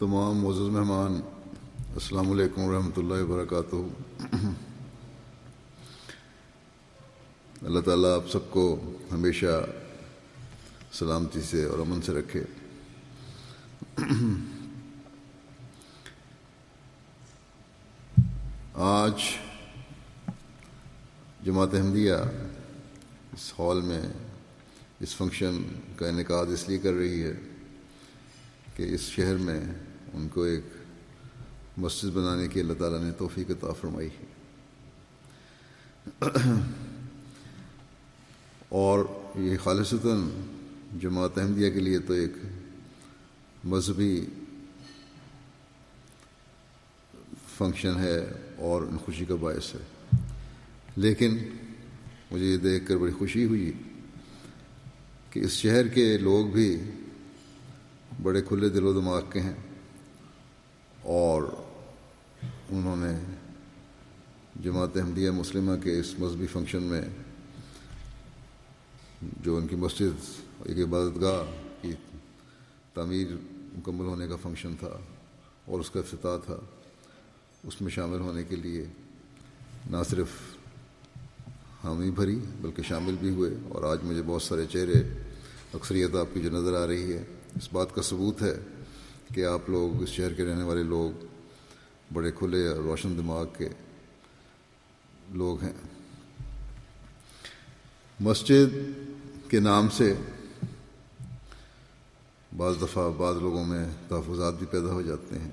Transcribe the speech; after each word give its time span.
تمام 0.00 0.38
معزز 0.38 0.68
مہمان، 0.74 1.20
السلام 1.94 2.30
علیکم 2.30 2.60
ورحمۃ 2.62 2.96
اللہ 2.96 3.14
وبرکاتہ۔ 3.14 3.76
اللہ 7.62 7.80
تعالیٰ 7.80 8.14
آپ 8.16 8.30
سب 8.30 8.50
کو 8.50 8.62
ہمیشہ 9.12 9.66
سلامتی 10.92 11.40
سے 11.40 11.64
اور 11.64 11.78
امن 11.78 12.02
سے 12.02 12.12
رکھے۔ 12.12 12.44
آج 18.74 19.14
جماعت 21.44 21.74
احمدیہ 21.74 22.14
اس 23.32 23.52
ہال 23.58 23.80
میں 23.80 24.02
اس 25.00 25.16
فنکشن 25.16 25.62
کا 25.96 26.08
انعقاد 26.08 26.46
اس 26.46 26.68
لیے 26.68 26.78
کر 26.78 26.92
رہی 26.92 27.22
ہے 27.22 27.34
کہ 28.76 28.94
اس 28.94 29.00
شہر 29.00 29.36
میں 29.36 29.60
ان 30.12 30.28
کو 30.28 30.42
ایک 30.42 30.64
مسجد 31.76 32.08
بنانے 32.08 32.48
کی 32.48 32.60
اللہ 32.60 32.72
تعالیٰ 32.72 33.00
نے 33.00 33.12
توفیق 33.12 33.50
عطا 33.50 33.72
فرمائی۔ 33.72 34.08
ہے 34.08 34.40
اور 38.68 39.04
یہ 39.34 39.56
خالصتاً 39.56 40.28
جماعت 41.00 41.38
احمدیہ 41.38 41.70
کے 41.70 41.80
لیے 41.80 41.98
تو 41.98 42.12
ایک 42.12 42.32
مذہبی 43.64 44.26
فنکشن 47.58 47.98
ہے 47.98 48.18
اور 48.56 48.82
ان 48.82 48.98
خوشی 48.98 49.24
کا 49.24 49.34
باعث 49.34 49.74
ہے۔ 49.74 50.16
لیکن 50.96 51.38
مجھے 52.30 52.46
یہ 52.46 52.56
دیکھ 52.56 52.86
کر 52.86 52.96
بڑی 52.96 53.12
خوشی 53.12 53.44
ہوئی 53.44 53.72
کہ 55.30 55.40
اس 55.40 55.50
شہر 55.50 55.88
کے 55.88 56.18
لوگ 56.18 56.46
بھی 56.46 56.82
بڑے 58.22 58.42
کھلے 58.42 58.68
دل 58.68 58.84
و 58.84 58.92
دماغ 58.92 59.22
کے 59.32 59.40
ہیں۔ 59.40 59.54
اور 61.10 61.42
انہوں 62.72 62.96
نے 62.96 63.12
جماعت 64.62 64.96
احمدیہ 64.96 65.30
مسلمہ 65.30 65.72
کے 65.82 65.98
اس 66.00 66.14
مذہبی 66.18 66.46
فنکشن 66.46 66.82
میں 66.82 67.00
جو 69.44 69.56
ان 69.56 69.66
کی 69.66 69.76
مسجد 69.76 70.28
ایک 70.64 70.78
عبادت 70.78 71.20
گاہ 71.20 71.42
کی 71.82 71.92
تعمیر 72.94 73.34
مکمل 73.78 74.06
ہونے 74.06 74.28
کا 74.28 74.36
فنکشن 74.42 74.74
تھا 74.80 74.96
اور 75.64 75.80
اس 75.80 75.90
کا 75.90 76.00
افتتاح 76.00 76.36
تھا، 76.44 76.58
اس 77.64 77.80
میں 77.80 77.90
شامل 77.90 78.20
ہونے 78.20 78.44
کے 78.48 78.56
لیے 78.56 78.84
نہ 79.90 80.02
صرف 80.10 80.40
حامی 81.84 82.10
بھری 82.10 82.38
بلکہ 82.60 82.82
شامل 82.82 83.16
بھی 83.20 83.30
ہوئے 83.30 83.50
اور 83.68 83.82
آج 83.90 84.04
مجھے 84.04 84.22
بہت 84.26 84.42
سارے 84.42 84.66
چہرے، 84.70 85.02
اکثریت 85.74 86.14
آپ 86.16 86.34
کی 86.34 86.40
جو 86.40 86.50
نظر 86.50 86.82
آ 86.82 86.86
رہی 86.86 87.12
ہے، 87.12 87.22
اس 87.56 87.72
بات 87.72 87.94
کا 87.94 88.02
ثبوت 88.02 88.42
ہے 88.42 88.54
کہ 89.34 89.44
آپ 89.44 89.70
لوگ 89.70 90.02
اس 90.02 90.08
شہر 90.08 90.32
کے 90.32 90.44
رہنے 90.44 90.62
والے 90.62 90.82
لوگ 90.82 91.24
بڑے 92.12 92.30
کھلے 92.30 92.66
اور 92.66 92.76
روشن 92.76 93.18
دماغ 93.18 93.44
کے 93.58 93.68
لوگ 95.30 95.62
ہیں۔ 95.62 95.72
مسجد 98.20 98.74
کے 99.50 99.60
نام 99.60 99.88
سے 99.88 100.14
بعض 102.56 102.74
دفعہ 102.82 103.10
بعض 103.10 103.36
لوگوں 103.36 103.64
میں 103.64 103.86
تحفظات 104.08 104.54
بھی 104.54 104.66
پیدا 104.66 104.92
ہو 104.92 105.02
جاتے 105.02 105.38
ہیں۔ 105.38 105.50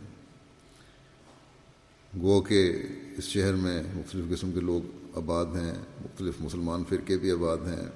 گو 2.22 2.42
کہ 2.42 2.84
اس 3.18 3.24
شہر 3.24 3.54
میں 3.54 3.84
مختلف 3.94 4.38
قسم 4.38 4.52
کے 4.52 4.60
لوگ 4.60 4.82
آباد 5.18 5.46
ہیں، 5.46 5.74
مختلف 6.02 6.34
مسلمان 6.40 6.84
فرقے 6.90 7.18
بھی 7.18 7.32
آباد 7.32 7.58
ہیں۔ 7.58 7.88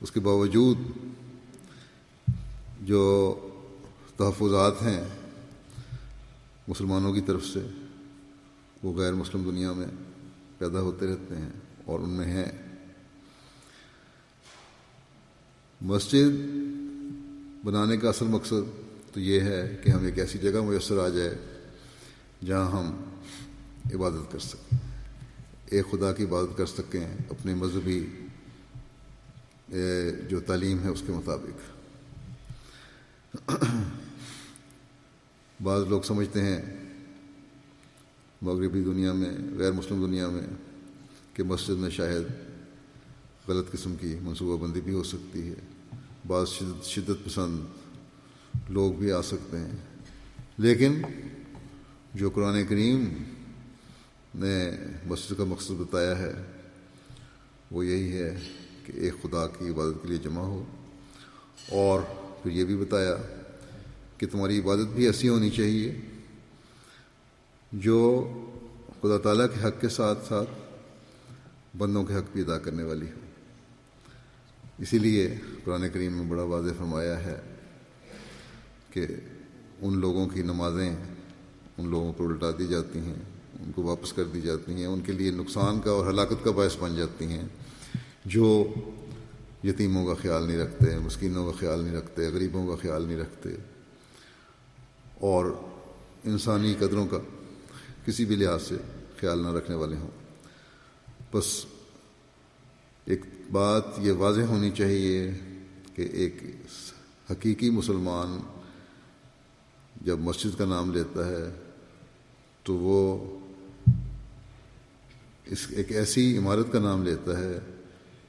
اس 0.00 0.12
کے 0.12 0.20
باوجود 0.20 0.78
جو 2.80 3.34
تحفظات 4.20 4.82
ہیں 4.82 5.04
مسلمانوں 6.68 7.12
کی 7.12 7.20
طرف 7.20 7.44
سے، 7.44 7.60
وہ 8.82 8.92
غیر 8.94 9.12
مسلم 9.12 9.42
دنیا 9.42 9.72
میں 9.72 9.86
پیدا 10.58 10.80
ہوتے 10.80 11.06
رہتے 11.06 11.36
ہیں 11.36 11.48
اور 11.84 12.00
ان 12.00 12.10
میں 12.10 12.26
ہیں۔ 12.26 12.50
مسجد 15.80 16.32
بنانے 17.64 17.96
کا 17.96 18.08
اصل 18.08 18.26
مقصد 18.26 18.68
تو 19.14 19.20
یہ 19.20 19.40
ہے 19.40 19.76
کہ 19.84 19.90
ہم 19.90 20.04
ایک 20.04 20.18
ایسی 20.18 20.38
جگہ 20.38 20.60
میسر 20.60 20.98
آ 21.04 21.08
جائے 21.08 21.34
جہاں 22.46 22.70
ہم 22.70 22.86
عبادت 23.94 24.32
کر 24.32 24.38
سکیں۔ 24.38 24.78
ایک 25.66 25.90
خدا 25.90 26.12
کی 26.12 26.24
عبادت 26.24 26.56
کر 26.56 26.66
سکیں 26.66 27.06
اپنے 27.30 27.54
مذہبی 27.54 28.06
جو 30.28 30.40
تعلیم 30.40 30.82
ہے 30.84 30.88
اس 30.88 31.02
کے 31.06 31.12
مطابق۔ 31.12 31.58
بعض 35.62 35.82
لوگ 35.88 36.02
سمجھتے 36.02 36.40
ہیں 36.42 36.62
مغربی 38.42 38.82
دنیا 38.82 39.12
میں، 39.12 39.30
غیر 39.58 39.72
مسلم 39.72 40.06
دنیا 40.06 40.28
میں، 40.28 40.46
کہ 41.34 41.42
مسجد 41.42 41.70
میں 41.70 41.90
شاید 41.90 42.22
غلط 43.48 43.70
قسم 43.72 43.96
کی 43.96 44.16
منصوبہ 44.22 44.66
بندی 44.66 44.80
بھی 44.80 44.92
ہو 44.92 45.02
سکتی 45.02 45.48
ہے۔ 45.48 45.54
بعض 46.26 46.48
شدت 46.48 46.84
شدت 46.84 47.24
پسند 47.24 47.58
لوگ 48.68 48.92
بھی 48.92 49.12
آ 49.12 49.22
سکتے 49.22 49.58
ہیں۔ 49.58 49.70
لیکن 50.58 51.02
جو 52.14 52.30
قرآن 52.30 52.66
کریم 52.66 53.04
نے 54.34 54.70
مسجد 55.06 55.32
کا 55.36 55.44
مقصد 55.44 55.70
بتایا 55.70 56.18
ہے، 56.18 56.32
وہ 57.70 57.86
یہی 57.86 58.12
ہے 58.12 58.40
کہ 58.86 58.92
ایک 58.92 59.14
خدا 59.22 59.46
کی 59.46 59.68
عبادت 59.68 60.02
کے 60.02 60.08
لیے 60.08 60.18
جمع 60.18 60.42
ہو۔ 60.42 60.64
اور 61.68 62.00
پھر 62.42 62.50
یہ 62.50 62.64
بھی 62.64 62.76
بتایا 62.76 63.16
کہ 64.20 64.26
تمہاری 64.26 64.58
عبادت 64.58 64.88
بھی 64.94 65.06
ایسی 65.06 65.28
ہونی 65.28 65.50
چاہیے 65.50 66.00
جو 67.72 68.28
خدا 69.02 69.18
تعالیٰ 69.18 69.46
کے 69.46 69.68
حق 69.68 69.80
کے 69.80 69.88
ساتھ 69.88 70.28
ساتھ 70.28 70.50
بندوں 71.76 72.04
کے 72.04 72.14
حق 72.14 72.32
بھی 72.32 72.40
ادا 72.40 72.58
کرنے 72.58 72.82
والی 72.82 73.06
ہو۔ 73.06 73.20
اسی 74.78 74.98
لیے 74.98 75.34
قرآن 75.64 75.88
کریم 75.92 76.12
میں 76.12 76.26
بڑا 76.26 76.42
واضح 76.42 76.70
فرمایا 76.78 77.24
ہے 77.24 77.40
کہ 78.90 79.06
ان 79.80 79.98
لوگوں 79.98 80.26
کی 80.26 80.42
نمازیں 80.42 80.96
ان 81.78 81.88
لوگوں 81.88 82.12
کو 82.12 82.28
الٹا 82.28 82.50
دی 82.50 82.66
جاتی 82.66 82.98
ہیں، 82.98 83.22
ان 83.60 83.72
کو 83.72 83.82
واپس 83.82 84.12
کر 84.12 84.24
دی 84.24 84.40
جاتی 84.40 84.74
ہیں، 84.74 84.86
ان 84.86 85.00
کے 85.00 85.12
لیے 85.12 85.30
نقصان 85.30 85.80
کا 85.80 85.90
اور 85.90 86.10
ہلاکت 86.10 86.44
کا 86.44 86.50
باعث 86.50 86.76
بن 86.80 86.96
جاتی 86.96 87.24
ہیں۔ 87.24 87.44
جو 88.24 88.74
یتیموں 89.64 90.06
کا 90.06 90.14
خیال 90.14 90.46
نہیں 90.46 90.58
رکھتے، 90.58 90.98
مسکینوں 90.98 91.52
کا 91.52 91.58
خیال 91.58 91.80
نہیں 91.80 91.94
رکھتے، 91.94 92.28
غریبوں 92.28 92.66
کا 92.66 92.82
خیال 92.82 93.02
نہیں 93.02 93.18
رکھتے 93.18 93.48
اور 95.20 95.46
انسانی 96.24 96.74
قدروں 96.74 97.06
کا 97.06 97.18
کسی 98.06 98.24
بھی 98.24 98.36
لحاظ 98.36 98.62
سے 98.62 98.76
خیال 99.20 99.42
نہ 99.42 99.48
رکھنے 99.48 99.76
والے 99.76 99.96
ہوں۔ 99.96 100.10
بس 101.32 101.66
ایک 103.04 103.20
بات 103.52 103.84
یہ 103.98 104.12
واضح 104.12 104.40
ہونی 104.40 104.70
چاہیے 104.70 105.30
کہ 105.94 106.02
ایک 106.02 106.42
حقیقی 107.30 107.70
مسلمان 107.70 108.40
جب 110.04 110.18
مسجد 110.18 110.58
کا 110.58 110.64
نام 110.64 110.92
لیتا 110.92 111.26
ہے 111.26 111.50
تو 112.62 112.74
وہ 112.74 113.38
اس 115.44 115.66
ایک 115.70 115.92
ایسی 115.92 116.38
عمارت 116.38 116.72
کا 116.72 116.78
نام 116.78 117.02
لیتا 117.02 117.38
ہے 117.38 117.58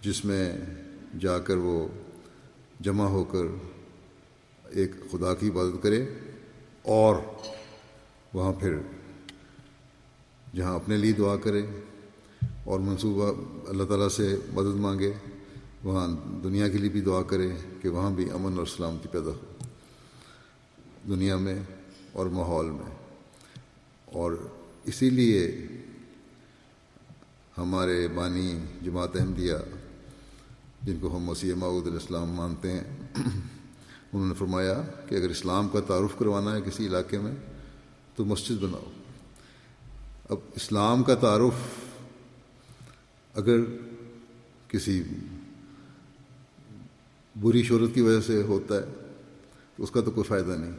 جس 0.01 0.25
میں 0.25 0.57
جا 1.19 1.39
کر 1.39 1.55
وہ 1.55 1.87
جمع 2.79 3.05
ہو 3.05 3.23
کر 3.23 3.45
ایک 4.69 4.91
خدا 5.11 5.33
کی 5.33 5.49
عبادت 5.49 5.83
کرے 5.83 6.05
اور 6.83 7.15
وہاں 8.33 8.53
پھر 8.53 8.77
جہاں 10.55 10.75
اپنے 10.75 10.97
لیے 10.97 11.11
دعا 11.11 11.35
کرے 11.35 11.61
اور 12.63 12.79
منصوبہ 12.79 13.31
اللہ 13.69 13.83
تعالیٰ 13.83 14.09
سے 14.09 14.35
مدد 14.53 14.75
مانگے، 14.75 15.13
وہاں 15.83 16.07
دنیا 16.43 16.69
کے 16.69 16.77
لیے 16.77 16.89
بھی 16.89 17.01
دعا 17.01 17.21
کرے 17.21 17.47
کہ 17.81 17.89
وہاں 17.89 18.11
بھی 18.11 18.31
امن 18.31 18.57
اور 18.57 18.65
سلامتی 18.65 19.09
پیدا 19.09 19.31
ہو۔ 19.31 19.39
دنیا 21.07 21.37
میں 21.37 21.59
اور 22.11 22.25
ماحول 22.25 22.69
میں۔ 22.69 22.95
اور 24.05 24.31
اسی 24.83 25.09
لیے 25.09 25.67
ہمارے 27.57 28.07
بانی 28.07 28.59
جماعت 28.81 29.15
احمدیہ، 29.15 29.53
جن 30.83 30.97
کو 31.01 31.17
ہم 31.17 31.23
مسیح 31.23 31.53
معود 31.53 31.87
علیہ 31.87 31.99
السلام 32.01 32.31
مانتے 32.31 32.71
ہیں 32.71 32.83
انہوں 34.13 34.27
نے 34.27 34.33
فرمایا 34.33 34.81
کہ 35.09 35.15
اگر 35.15 35.29
اسلام 35.29 35.67
کا 35.67 35.79
تعارف 35.79 36.19
کروانا 36.19 36.55
ہے 36.55 36.61
کسی 36.61 36.85
علاقے 36.85 37.19
میں، 37.19 37.31
تو 38.15 38.25
مسجد 38.25 38.63
بناؤ۔ 38.63 38.91
اب 40.29 40.37
اسلام 40.55 41.03
کا 41.03 41.15
تعارف 41.15 41.53
اگر 43.33 43.57
کسی 44.67 45.03
بری 47.41 47.63
شہرت 47.63 47.89
کی 47.93 48.01
وجہ 48.01 48.21
سے 48.21 48.41
ہوتا 48.41 48.75
ہے، 48.75 48.85
تو 49.75 49.83
اس 49.83 49.91
کا 49.91 50.01
تو 50.01 50.11
کوئی 50.11 50.27
فائدہ 50.27 50.51
نہیں۔ 50.51 50.71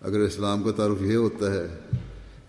اگر 0.00 0.18
اسلام 0.18 0.62
کا 0.62 0.72
تعارف 0.72 1.02
یہ 1.02 1.16
ہوتا 1.16 1.52
ہے 1.54 1.78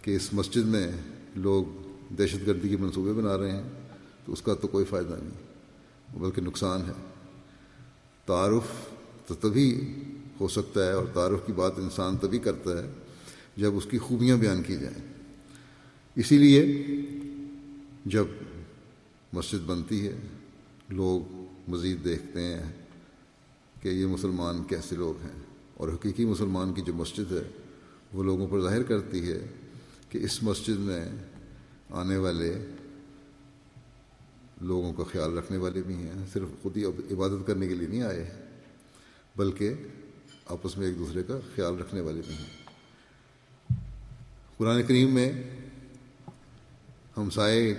کہ 0.01 0.15
اس 0.15 0.33
مسجد 0.33 0.65
میں 0.65 0.91
لوگ 1.35 1.65
دہشت 2.13 2.47
گردی 2.47 2.69
کے 2.69 2.77
منصوبے 2.77 3.13
بنا 3.13 3.37
رہے 3.37 3.51
ہیں، 3.51 3.63
تو 4.25 4.33
اس 4.33 4.41
کا 4.41 4.53
تو 4.53 4.67
کوئی 4.67 4.85
فائدہ 4.85 5.15
نہیں، 5.23 6.19
بلکہ 6.19 6.41
نقصان 6.41 6.81
ہے۔ 6.81 7.09
تعارف 8.25 8.92
تو 9.27 9.35
تبھی 9.35 9.95
ہو 10.39 10.47
سکتا 10.47 10.87
ہے 10.87 10.91
اور 10.91 11.05
تعارف 11.13 11.39
کی 11.45 11.53
بات 11.53 11.73
انسان 11.77 12.17
تبھی 12.17 12.39
کرتا 12.39 12.83
ہے 12.83 12.91
جب 13.57 13.75
اس 13.75 13.85
کی 13.89 13.97
خوبیاں 13.97 14.37
بیان 14.37 14.63
کی 14.63 14.75
جائیں۔ 14.75 15.13
اسی 16.15 16.37
لیے 16.37 16.85
جب 18.05 18.25
مسجد 19.33 19.65
بنتی 19.65 20.07
ہے، 20.07 20.17
لوگ 20.89 21.45
مزید 21.67 22.03
دیکھتے 22.03 22.41
ہیں 22.41 22.71
کہ 23.81 23.89
یہ 23.89 24.05
مسلمان 24.05 24.63
کیسے 24.63 24.95
لوگ 24.95 25.21
ہیں۔ 25.21 25.39
اور 25.73 25.89
حقیقی 25.89 26.25
مسلمان 26.25 26.73
کی 26.73 26.81
جو 26.81 26.93
مسجد 26.93 27.31
ہے، 27.31 27.49
وہ 28.13 28.23
لوگوں 28.23 28.47
پر 28.47 28.61
ظاہر 28.61 28.83
کرتی 28.83 29.31
ہے 29.31 29.47
کہ 30.09 30.17
اس 30.17 30.43
مسجد 30.43 30.79
میں 30.79 31.05
آنے 31.89 32.17
والے 32.17 32.65
لوگوں 34.61 34.93
کا 34.93 35.03
خیال 35.03 35.37
رکھنے 35.37 35.57
والے 35.57 35.81
بھی 35.81 35.95
ہیں، 35.95 36.25
صرف 36.33 36.47
خود 36.61 36.77
ہی 36.77 36.83
عبادت 36.85 37.47
کرنے 37.47 37.67
کے 37.67 37.75
لیے 37.75 37.87
نہیں 37.87 38.01
آئے۔ 38.01 38.23
ہیں 38.23 38.42
بلکہ 39.35 39.73
آپس 40.45 40.77
میں 40.77 40.87
ایک 40.87 40.97
دوسرے 40.97 41.23
کا 41.23 41.39
خیال 41.55 41.79
رکھنے 41.79 42.01
والے 42.01 42.21
بھی 42.27 42.33
ہیں۔ 42.33 42.63
قرآن 44.57 44.83
کریم 44.83 45.13
میں 45.13 45.31
ہمسائے 47.17 47.73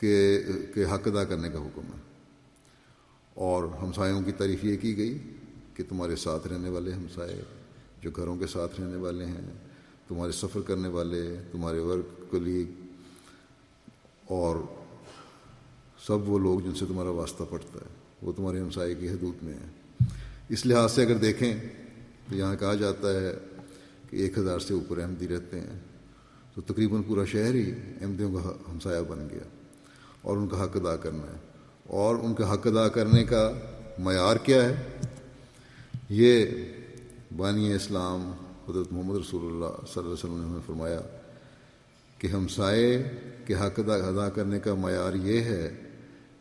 کے 0.00 0.44
حق 0.76 1.08
ادا 1.08 1.24
کرنے 1.24 1.48
کا 1.48 1.58
حکم 1.58 1.82
ہے۔ 1.82 2.00
اور 3.34 3.64
ہمسایوں 3.82 4.22
کی 4.22 4.32
تعریف 4.32 4.64
یہ 4.64 4.76
کی 4.76 4.96
گئی 4.96 5.18
کہ 5.74 5.84
تمہارے 5.88 6.16
ساتھ 6.16 6.46
رہنے 6.46 6.68
والے 6.68 6.92
ہمسائے 6.92 7.42
جو 8.02 8.10
گھروں 8.10 8.36
کے 8.36 8.46
ساتھ 8.46 8.80
رہنے 8.80 8.96
والے 8.96 9.24
ہیں، 9.24 9.54
تمہارے 10.08 10.32
سفر 10.32 10.60
کرنے 10.60 10.88
والے، 10.88 11.42
تمہارے 11.52 11.78
ورک 11.78 12.30
کلیگ 12.30 12.86
اور 14.24 14.56
سب 16.06 16.28
وہ 16.28 16.38
لوگ 16.38 16.60
جن 16.60 16.74
سے 16.74 16.86
تمہارا 16.86 17.10
واسطہ 17.10 17.42
پڑتا 17.50 17.78
ہے۔ 17.78 17.97
وہ 18.22 18.32
تمہارے 18.32 18.60
ہمسائے 18.60 18.94
کی 18.94 19.08
حدود 19.08 19.42
میں 19.42 19.52
ہیں۔ 19.52 19.70
اس 20.48 20.66
لحاظ 20.66 20.92
سے 20.92 21.02
اگر 21.02 21.14
دیکھیں 21.14 21.54
تو 22.28 22.36
یہاں 22.36 22.56
کہا 22.56 22.74
جاتا 22.74 23.20
ہے 23.20 23.34
کہ 24.10 24.16
ایک 24.16 24.38
ہزار 24.38 24.58
سے 24.58 24.74
اوپر 24.74 24.98
احمدی 24.98 25.28
رہتے 25.28 25.60
ہیں۔ 25.60 25.78
تو 26.54 26.60
تقریباً 26.60 27.02
پورا 27.02 27.24
شہر 27.24 27.54
ہی 27.54 27.72
احمدیوں 28.00 28.34
کا 28.34 28.72
ہمسایہ 28.72 29.02
بن 29.02 29.28
گیا 29.30 29.48
اور 30.22 30.36
ان 30.36 30.48
کا 30.48 30.64
حق 30.64 30.76
ادا 30.76 30.96
کرنا 30.96 31.22
ہے۔ 31.22 31.38
اور 31.84 32.16
ان 32.16 32.34
کا 32.34 32.52
حق 32.52 32.66
ادا 32.66 32.88
کرنے 32.88 33.24
کا 33.24 33.52
معیار 33.98 34.36
کیا 34.36 34.68
ہے؟ 34.68 34.74
یہ 36.08 36.46
بانی 37.36 37.72
اسلام 37.72 38.32
حضرت 38.68 38.92
محمد 38.92 39.16
رسول 39.16 39.44
اللہ 39.44 39.66
صلی 39.66 39.92
اللہ 39.96 40.00
علیہ 40.00 40.12
وسلم 40.12 40.38
نے 40.38 40.44
ہمیں 40.44 40.60
فرمایا 40.66 41.00
کہ 42.18 42.26
ہمسائے 42.26 43.10
کے 43.46 43.54
حق 43.54 43.80
ادا 43.86 44.28
کرنے 44.28 44.60
کا 44.60 44.74
معیار 44.74 45.12
یہ 45.14 45.40
ہے 45.40 45.74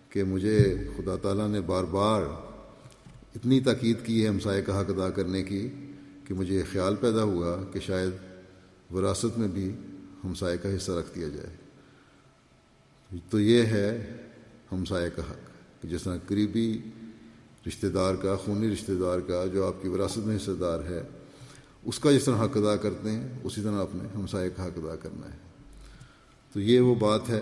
کہ 0.09 0.23
مجھے 0.23 0.77
خدا 0.97 1.15
تعالیٰ 1.15 1.47
نے 1.49 1.61
بار 1.61 1.83
بار 1.83 2.21
اتنی 3.35 3.59
تاکید 3.59 4.05
کی 4.05 4.23
ہے 4.23 4.29
ہمسائے 4.29 4.61
کا 4.61 4.81
حق 4.81 4.89
ادا 4.89 5.09
کرنے 5.09 5.43
کی 5.43 5.69
کہ 6.23 6.33
مجھے 6.33 6.63
خیال 6.71 6.95
پیدا 6.95 7.23
ہوا 7.23 7.63
کہ 7.73 7.79
شاید 7.79 8.09
وراثت 8.93 9.37
میں 9.37 9.47
بھی 9.47 9.75
ہمسائے 10.23 10.57
کا 10.57 10.75
حصہ 10.75 10.91
رکھ 10.91 11.15
دیا 11.15 11.27
جائے۔ 11.27 11.55
تو 13.29 13.39
یہ 13.39 13.63
ہے 13.63 14.13
ہمسائے 14.71 15.09
کا 15.15 15.21
حق 15.21 15.85
جس 15.85 16.03
طرح 16.03 16.17
قریبی 16.27 16.81
رشتہ 17.67 17.87
دار 17.87 18.15
کا، 18.15 18.35
خونی 18.35 18.73
رشتہ 18.73 18.91
دار 18.91 19.19
کا 19.19 19.45
جو 19.53 19.67
آپ 19.67 19.73
کی 19.81 19.87
وراثت 19.87 20.17
میں 20.17 20.35
حصہ 20.35 20.51
دار 20.51 20.79
ہے، 20.89 21.03
اس 21.83 21.99
کا 21.99 22.11
جس 22.11 22.23
طرح 22.23 22.43
حق 22.43 22.57
ادا 22.57 22.75
کرتے 22.75 23.11
ہیں، 23.11 23.27
اسی 23.43 23.61
طرح 23.61 23.81
اپنے 23.81 24.03
ہمسائے 24.15 24.49
کا 24.49 24.65
حق 24.65 24.77
ادا 24.77 24.95
کرنا 24.95 25.31
ہے۔ 25.31 25.37
تو 26.53 26.59
یہ 26.59 26.79
وہ 26.79 26.95
بات 26.95 27.29
ہے 27.29 27.41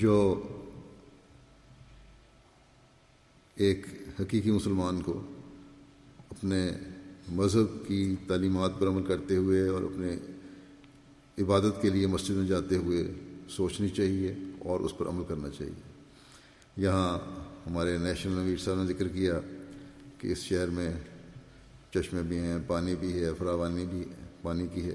جو 0.00 0.42
ایک 3.54 3.86
حقیقی 4.20 4.50
مسلمان 4.50 5.02
کو 5.02 5.22
اپنے 6.30 6.70
مذہب 7.28 7.88
کی 7.88 8.16
تعلیمات 8.28 8.70
پر 8.78 8.88
عمل 8.88 9.02
کرتے 9.02 9.36
ہوئے 9.36 9.68
اور 9.68 9.82
اپنے 9.82 10.16
عبادت 11.42 11.82
کے 11.82 11.90
لیے 11.90 12.06
مسجد 12.06 12.30
میں 12.30 12.46
جاتے 12.46 12.76
ہوئے 12.76 13.12
سوچنی 13.48 13.88
چاہیے 13.88 14.34
اور 14.58 14.80
اس 14.80 14.98
پر 14.98 15.08
عمل 15.08 15.24
کرنا 15.28 15.48
چاہیے۔ 15.50 15.92
یہاں 16.76 17.18
ہمارے 17.66 17.98
نیشنل 17.98 18.32
نویر 18.32 18.56
صاحب 18.56 18.82
نے 18.82 18.86
ذکر 18.86 19.08
کیا 19.08 19.40
کہ 20.18 20.32
اس 20.32 20.38
شہر 20.38 20.66
میں 20.66 20.92
چشمے 21.94 22.22
بھی 22.22 22.38
ہیں، 22.38 22.58
پانی 22.66 22.94
بھی 22.94 23.24
ہے، 23.24 23.30
فراوانی 23.38 23.86
بھی، 23.86 24.04
پانی 24.42 24.66
کی 24.74 24.82
ہے۔ 24.82 24.94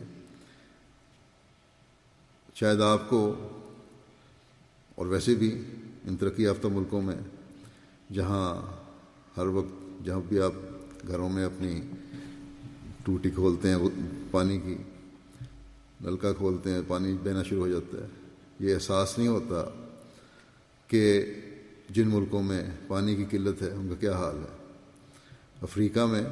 شاید 2.56 2.82
آپ 2.82 3.10
کو 3.10 3.36
اور 4.96 5.06
ویسے 5.06 5.36
بھی 5.36 5.64
ان 6.04 6.18
ترقی 6.18 6.44
یافتہ 6.44 6.68
ملکوں 6.68 7.02
میں 7.02 7.16
جہاں 8.14 8.62
ہر 9.38 9.46
وقت 9.46 10.06
جہاں 10.06 10.22
بھی 10.28 10.40
آپ 10.40 10.54
گھروں 11.08 11.30
میں 11.30 11.46
اپنی 11.46 11.82
ٹوٹی 13.06 13.30
کھولتے 13.30 13.70
ہیں 13.70 13.78
پانی 14.32 14.60
کی، 14.60 14.78
نلکا 16.02 16.34
کھولتے 16.34 16.72
ہیں، 16.72 16.82
پانی 16.88 17.18
بہنا 17.24 17.44
شروع 17.44 17.62
ہو 17.62 17.68
جاتا 17.68 17.98
ہے۔ 17.98 18.08
یہ 18.60 18.74
احساس 18.74 19.18
نہیں 19.18 19.28
ہوتا 19.28 19.66
کہ 20.88 21.26
جن 21.90 22.08
ملکوں 22.08 22.44
میں 22.44 22.64
پانی 22.88 23.16
کی 23.16 23.26
قلت 23.30 23.62
ہے، 23.62 23.72
ان 23.72 23.90
کا 23.90 23.96
کیا 23.96 24.18
حال 24.18 24.38
ہے۔ 24.38 24.74
افریقہ 25.62 26.06
میں 26.06 26.24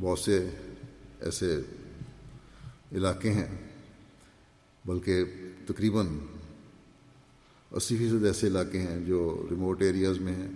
بہت 0.00 0.18
سے 0.18 0.48
ایسے 1.20 1.60
علاقے 2.92 3.32
ہیں، 3.32 3.68
بلکہ 4.84 5.24
تقریباً 5.66 6.06
اسی 7.70 7.96
فیصد 7.96 8.24
ایسے 8.24 8.46
علاقے 8.46 8.80
ہیں 8.80 9.00
جو 9.06 9.46
ریموٹ 9.50 9.82
ایریاز 9.82 10.18
میں 10.18 10.34
ہیں 10.34 10.48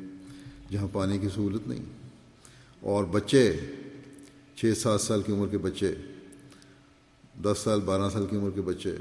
جہاں 0.70 0.88
پانی 0.92 1.18
کی 1.18 1.28
سہولت 1.34 1.68
نہیں۔ 1.68 1.84
اور 2.80 3.04
بچے 3.04 3.56
چھ 4.54 4.72
سات 4.76 5.00
سال 5.00 5.22
کی 5.22 5.32
عمر 5.32 5.48
کے 5.48 5.58
بچے، 5.58 5.94
دس 7.42 7.58
سال، 7.58 7.80
بارہ 7.80 8.10
سال 8.10 8.26
کی 8.26 8.36
عمر 8.36 8.50
کے 8.50 8.60
بچے، 8.60 8.96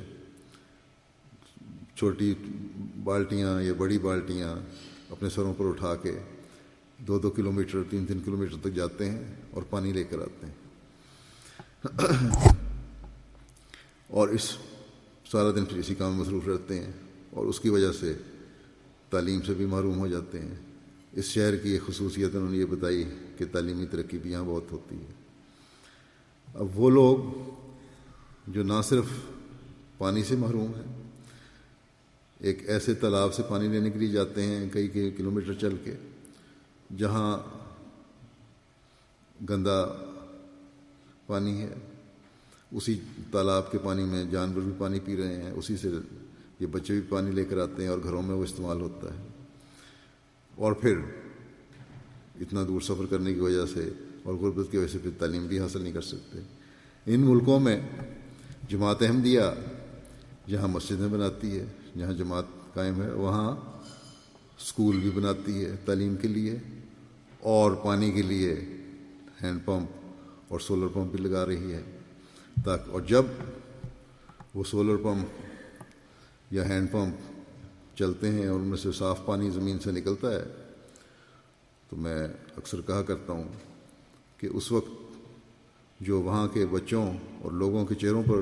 چھوٹی 1.95 2.33
بالٹیاں 3.03 3.61
یا 3.61 3.73
بڑی 3.77 3.97
بالٹیاں 3.97 4.55
اپنے 5.09 5.29
سروں 5.29 5.53
پر 5.57 5.65
اٹھا 5.65 5.95
کے 5.95 6.19
دو 6.97 7.19
دو 7.19 7.29
کلو 7.29 7.51
میٹر 7.51 7.83
تین 7.89 8.05
تین 8.05 8.19
کلو 8.25 8.37
میٹر 8.37 8.55
تک 8.61 8.75
جاتے 8.75 9.11
ہیں 9.11 9.23
اور 9.51 9.63
پانی 9.69 9.93
لے 9.93 10.03
کر 10.03 10.19
آتے 10.19 10.45
ہیں۔ 10.45 10.53
اور 14.07 14.27
اس 14.27 14.57
سارا 15.31 15.51
دن 15.51 15.65
پھر 15.65 15.77
اسی 15.77 15.95
کام 15.95 16.11
میں 16.11 16.21
مصروف 16.21 16.47
رہتے 16.47 16.79
ہیں۔ 16.79 16.91
اور 17.31 17.45
اس 17.45 17.59
کی 17.59 17.69
وجہ 17.69 17.91
سے 17.91 18.13
تعلیم 19.09 19.41
سے 19.41 19.53
بھی 19.53 19.65
محروم 19.65 19.97
ہو 19.97 20.07
جاتے 20.07 20.39
ہیں۔ 20.39 20.55
اس 21.13 21.25
شہر 21.25 21.55
کی 21.55 21.69
ایک 21.69 21.81
خصوصیت 21.87 22.35
انہوں 22.35 22.51
نے 22.51 22.57
یہ 22.57 22.65
بتائی 22.65 23.03
کہ 23.37 23.45
تعلیمی 23.51 23.85
ترقی 23.85 24.17
بھی 24.17 24.31
یہاں 24.31 24.43
بہت 24.43 24.71
ہوتی 24.71 24.95
ہے۔ 24.95 25.13
اب 26.55 26.79
وہ 26.79 26.89
لوگ 26.89 27.17
جو 28.47 28.63
نہ 28.63 28.81
صرف 28.83 29.05
پانی 29.97 30.23
سے 30.23 30.35
محروم 30.35 30.71
ہیں، 30.75 31.03
ایک 32.39 32.69
ایسے 32.69 32.93
تالاب 32.93 33.33
سے 33.33 33.43
پانی 33.49 33.67
لینے 33.67 33.89
کے 33.89 33.99
لیے 33.99 34.07
جاتے 34.07 34.45
ہیں 34.45 34.69
کئی 34.69 34.87
کئی 34.87 35.11
کلو 35.11 35.31
میٹر 35.31 35.53
چل 35.53 35.75
کے، 35.83 35.95
جہاں 36.97 37.37
گندا 39.49 39.85
پانی 41.27 41.61
ہے۔ 41.61 41.73
اسی 42.71 42.99
تالاب 43.31 43.71
کے 43.71 43.77
پانی 43.77 44.03
میں 44.03 44.23
جانور 44.25 44.61
بھی 44.61 44.71
پانی 44.77 44.99
پی 44.99 45.17
رہے 45.17 45.43
ہیں، 45.43 45.51
اسی 45.51 45.77
سے 45.77 45.89
یہ 46.59 46.67
بچے 46.67 46.93
بھی 46.93 47.01
پانی 47.09 47.31
لے 47.31 47.45
کر 47.45 47.57
آتے 47.57 47.81
ہیں 47.81 47.89
اور 47.89 47.99
گھروں 48.03 48.21
میں 48.21 48.35
وہ 48.35 48.43
استعمال 48.43 48.81
ہوتا 48.81 49.13
ہے۔ 49.13 49.27
اور 50.55 50.73
پھر 50.73 50.97
اتنا 52.39 52.63
دور 52.67 52.81
سفر 52.81 53.05
کرنے 53.09 53.33
کی 53.33 53.39
وجہ 53.39 53.65
سے 53.73 53.89
اور 54.23 54.33
غربت 54.33 54.71
کی 54.71 54.77
وجہ 54.77 54.87
سے 54.87 54.97
پھر 54.97 55.11
تعلیم 55.19 55.47
بھی 55.47 55.59
حاصل 55.59 55.81
نہیں 55.81 55.93
کر 55.93 56.01
سکتے۔ 56.01 56.39
ان 57.05 57.19
ملکوں 57.19 57.59
میں 57.59 57.81
جماعت 58.69 59.01
احمدیہ، 59.01 59.41
جہاں 60.47 60.67
مسجدیں 60.67 61.07
بناتی 61.07 61.59
ہے، 61.59 61.65
جہاں 61.97 62.13
جماعت 62.13 62.45
قائم 62.73 63.01
ہے، 63.01 63.11
وہاں 63.11 63.55
اسکول 64.57 64.97
بھی 64.97 65.09
بناتی 65.09 65.65
ہے 65.65 65.75
تعلیم 65.85 66.15
کے 66.15 66.27
لیے، 66.27 66.57
اور 67.39 67.71
پانی 67.71 68.11
کے 68.11 68.21
لیے 68.21 68.53
ہینڈ 69.43 69.59
پمپ 69.65 69.89
اور 70.47 70.59
سولر 70.59 70.87
پمپ 70.87 71.11
بھی 71.11 71.23
لگا 71.23 71.45
رہی 71.45 71.73
ہے۔ 71.73 71.83
تاکہ 72.65 72.91
اور 72.91 73.01
جب 73.01 73.25
وہ 74.53 74.63
سولر 74.63 74.95
پمپ 74.95 75.27
یا 76.51 76.69
ہینڈ 76.69 76.91
پمپ 76.91 77.97
چلتے 77.97 78.29
ہیں 78.29 78.47
اور 78.47 78.59
ان 78.59 78.65
میں 78.65 78.77
سے 78.77 78.91
صاف 78.91 79.25
پانی 79.25 79.49
زمین 79.49 79.79
سے 79.79 79.91
نکلتا 79.91 80.31
ہے، 80.31 80.43
تو 81.89 81.95
میں 81.95 82.27
اکثر 82.57 82.81
کہا 82.81 83.01
کرتا 83.01 83.33
ہوں 83.33 83.47
کہ 84.37 84.47
اس 84.53 84.71
وقت 84.71 86.01
جو 86.01 86.21
وہاں 86.21 86.47
کے 86.47 86.65
بچوں 86.65 87.17
اور 87.41 87.51
لوگوں 87.51 87.85
کے 87.85 87.95
چہروں 87.95 88.23
پر 88.23 88.41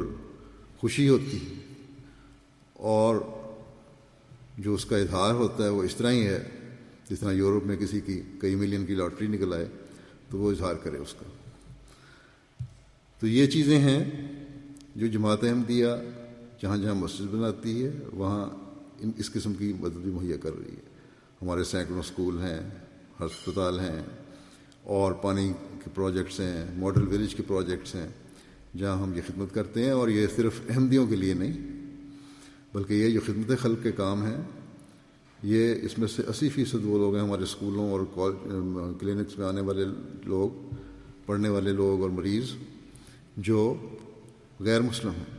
خوشی 0.78 1.10
ہوتی 1.10 1.38
ہے 1.38 1.54
اور 2.74 3.16
جو 4.58 4.74
اس 4.74 4.86
کا 4.86 4.98
اظہار 4.98 5.34
ہوتا 5.34 5.64
ہے 5.64 5.70
وہ 5.70 5.84
اس 5.84 5.96
طرح 5.96 6.12
ہی 6.12 6.28
ہے 6.28 6.50
جس 7.10 7.20
طرح 7.20 7.32
یورپ 7.32 7.66
میں 7.66 7.76
کسی 7.76 8.02
کی 8.02 8.22
کئی 8.42 8.56
ملین 8.56 8.86
کی 8.86 8.96
لاٹری 8.96 9.28
نکل 9.28 9.54
آئے، 9.54 9.66
تو 10.30 10.38
وہ 10.38 10.52
اظہار 10.52 10.76
کرے 10.76 10.98
اس 10.98 11.14
کا۔ 11.14 11.30
تو 13.20 13.28
یہ 13.28 13.46
چیزیں 13.46 13.80
ہیں 13.80 14.04
جو 14.96 15.08
جماعت 15.08 15.44
احمدیہ 15.44 15.88
جہاں 16.62 16.78
جہاں 16.78 16.96
مسجد 16.96 17.34
بناتی 17.34 17.84
ہے، 17.84 17.92
وہاں 18.14 18.46
ان 19.02 19.12
اس 19.18 19.32
قسم 19.32 19.54
کی 19.54 19.74
مدد 19.80 19.98
بھی 20.04 20.12
مہیا 20.12 20.38
کر 20.42 20.58
رہی 20.60 20.76
ہے۔ 20.76 20.86
ہمارے 21.42 21.64
سینکڑوں 21.64 22.00
اسکول 22.00 22.42
ہیں، 22.42 22.60
ہسپتال 23.20 23.80
ہیں، 23.80 24.02
اور 24.96 25.12
پانی 25.22 25.52
کے 25.84 25.90
پروجیکٹس 25.94 26.40
ہیں، 26.40 26.66
ماڈل 26.80 27.08
ولیج 27.08 27.36
کے 27.36 27.44
پروجیکٹس 27.48 27.96
ہیں، 27.96 28.08
جہاں 28.78 28.98
ہم 28.98 29.14
یہ 29.14 29.22
خدمت 29.28 29.54
کرتے 29.54 29.84
ہیں، 29.84 29.92
اور 29.92 30.10
یہ 30.10 30.28
صرف 30.36 30.62
احمدیوں 30.70 31.06
کے 31.08 31.16
لیے 31.16 31.34
نہیں، 31.34 31.54
بلکہ 32.74 32.94
یہ 32.94 33.10
جو 33.12 33.20
خدمت 33.26 33.60
خلق 33.60 33.84
کے 33.84 33.92
کام 33.92 34.26
ہیں، 34.26 34.38
یہ 35.44 35.86
اس 35.86 35.98
میں 35.98 36.08
سے 36.08 36.24
اسی 36.28 36.50
فیصد 36.50 36.86
وہ 36.86 36.98
لوگ 36.98 37.16
ہیں، 37.16 37.24
ہمارے 37.24 37.44
اسکولوں 37.44 37.90
اور 37.92 38.02
کلینکس 39.00 39.38
میں 39.38 39.48
آنے 39.48 39.62
والے 39.62 39.86
لوگ، 40.26 40.76
پڑھنے 41.26 41.50
والے 41.50 41.72
لوگ 41.74 42.02
اور 42.02 42.10
مریض، 42.10 42.52
جو 43.38 43.74
غیر 44.60 44.82
مسلم 44.82 45.12
ہیں۔ 45.18 45.37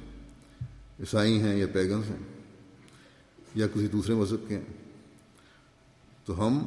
عیسائی 1.01 1.41
ہیں 1.41 1.57
یا 1.57 1.67
پیگنس 1.73 2.11
ہیں 2.11 2.23
یا 3.55 3.67
کسی 3.67 3.87
دوسرے 3.87 4.15
مذہب 4.15 4.49
کے 4.49 4.57
ہیں، 4.57 4.65
تو 6.25 6.47
ہم 6.47 6.59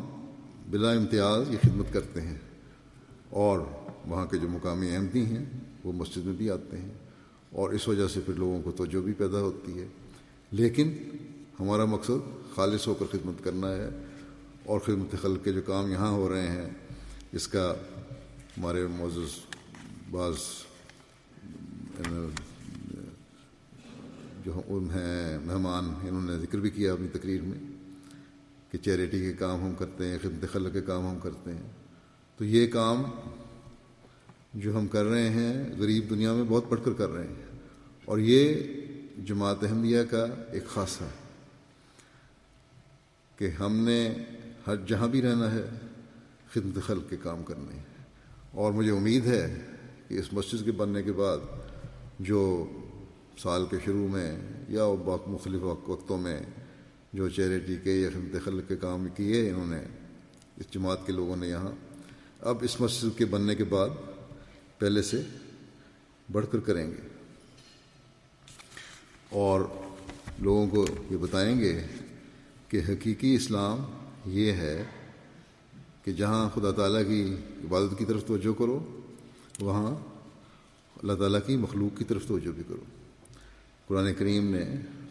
بلا 0.69 0.91
امتیاز 0.91 1.49
یہ 1.49 1.57
خدمت 1.61 1.93
کرتے 1.93 2.21
ہیں 2.21 2.37
اور 3.29 3.59
وہاں 4.07 4.25
کے 4.25 4.37
جو 4.37 4.47
مقامی 4.49 4.95
احمدی 4.95 5.25
ہیں، 5.25 5.45
وہ 5.83 5.91
مسجد 5.93 6.25
میں 6.25 6.33
بھی 6.33 6.49
آتے 6.49 6.77
ہیں 6.77 6.93
اور 7.51 7.69
اس 7.69 7.87
وجہ 7.87 8.07
سے 8.07 8.19
پھر 8.25 8.33
لوگوں 8.33 8.61
کو 8.61 8.71
توجہ 8.71 8.99
بھی 8.99 9.13
پیدا 9.13 9.39
ہوتی 9.39 9.79
ہے۔ 9.79 9.87
لیکن 10.51 10.93
ہمارا 11.59 11.85
مقصد 11.85 12.55
خالص 12.55 12.87
ہو 12.87 12.93
کر 12.93 13.05
خدمت 13.11 13.43
کرنا 13.43 13.71
ہے 13.71 13.89
اور 14.65 14.79
خدمت 14.79 15.15
خلق 15.21 15.43
کے 15.43 15.51
جو 15.51 15.61
کام 15.61 15.91
یہاں 15.91 16.09
ہو 16.09 16.29
رہے 16.29 16.47
ہیں، 16.47 16.69
اس 17.31 17.47
کا 17.47 17.73
ہمارے 18.57 18.87
معزز 18.87 19.39
بعض 20.11 20.35
جو 24.45 24.61
ہیں، 24.93 25.39
مہمان، 25.39 25.85
انہوں 26.01 26.21
نے 26.21 26.37
ذکر 26.37 26.57
بھی 26.57 26.69
کیا 26.69 26.93
اپنی 26.93 27.07
تقریر 27.07 27.41
میں 27.41 27.59
کہ 28.71 28.77
چیریٹی 28.77 29.19
کے 29.19 29.33
کام 29.33 29.63
ہم 29.63 29.73
کرتے 29.75 30.07
ہیں، 30.07 30.17
خدمت 30.21 30.53
خلق 30.53 30.73
کے 30.73 30.81
کام 30.81 31.07
ہم 31.07 31.19
کرتے 31.19 31.53
ہیں۔ 31.53 31.69
تو 32.37 32.45
یہ 32.45 32.67
کام 32.67 33.03
جو 34.53 34.79
ہم 34.79 34.87
کر 34.87 35.05
رہے 35.05 35.29
ہیں، 35.29 35.63
غریب 35.77 36.09
دنیا 36.09 36.33
میں 36.33 36.43
بہت 36.43 36.69
پڑھ 36.69 36.79
کر 36.85 36.93
کر 36.93 37.09
رہے 37.09 37.27
ہیں۔ 37.27 37.59
اور 38.05 38.17
یہ 38.17 38.63
جماعت 39.25 39.63
احمدیہ 39.63 40.03
کا 40.03 40.25
ایک 40.51 40.65
خاصہ 40.65 41.03
ہے 41.03 41.31
کہ 43.37 43.49
ہم 43.49 43.75
نے 43.75 44.13
ہر 44.67 44.75
جہاں 44.87 45.07
بھی 45.07 45.21
رہنا 45.21 45.51
ہے، 45.51 45.69
خدمت 46.53 46.87
خلق 46.87 47.09
کے 47.09 47.17
کام 47.23 47.43
کرنے 47.43 47.73
ہیں۔ 47.73 47.83
اور 48.51 48.71
مجھے 48.71 48.91
امید 48.91 49.25
ہے 49.25 49.65
کہ 50.07 50.13
اس 50.13 50.33
مسجد 50.33 50.65
کے 50.65 50.71
بننے 50.71 51.03
کے 51.03 51.11
بعد 51.11 51.37
جو 52.19 52.67
سال 53.37 53.65
کے 53.65 53.77
شروع 53.85 54.07
میں 54.07 54.39
یا 54.69 54.83
مختلف 55.27 55.61
وقتوں 55.61 56.17
میں 56.17 56.41
جو 57.13 57.29
چیریٹی 57.29 57.75
کے 57.83 57.91
یا 57.91 58.09
خدمت 58.13 58.45
خلق 58.45 58.67
کے 58.67 58.75
کام 58.75 59.07
کیے 59.15 59.49
انہوں 59.49 59.67
نے، 59.67 59.81
اس 60.57 60.71
جماعت 60.71 61.07
کے 61.07 61.13
لوگوں 61.13 61.35
نے 61.35 61.47
یہاں۔ 61.47 61.71
اب 62.41 62.57
اس 62.61 62.81
مسجد 62.81 63.17
کے 63.17 63.25
بننے 63.25 63.55
کے 63.55 63.63
بعد 63.63 63.89
پہلے 64.79 65.01
سے 65.01 65.21
بڑھ 66.31 66.45
کر 66.51 66.59
کریں 66.59 66.91
گے۔ 66.91 67.07
اور 69.29 69.61
لوگوں 70.39 70.67
کو 70.67 70.85
یہ 71.11 71.17
بتائیں 71.17 71.59
گے 71.59 71.81
کہ 72.67 72.81
حقیقی 72.89 73.35
اسلام 73.35 73.79
یہ 74.25 74.51
ہے 74.51 74.83
کہ 76.03 76.11
جہاں 76.11 76.49
خدا 76.55 76.71
تعالیٰ 76.71 77.07
کی 77.07 77.35
عبادت 77.63 77.99
کی 77.99 78.05
طرف 78.05 78.25
توجہ 78.25 78.59
کرو، 78.59 78.99
وہاں 79.59 79.95
اللہ 81.03 81.13
تعالیٰ 81.13 81.39
کی 81.45 81.55
مخلوق 81.55 81.97
کی 81.97 82.03
طرف 82.03 82.27
توجہ 82.27 82.51
بھی 82.51 82.63
کرو۔ 82.67 83.00
قرآن 83.91 84.13
کریم 84.13 84.55
نے 84.55 84.63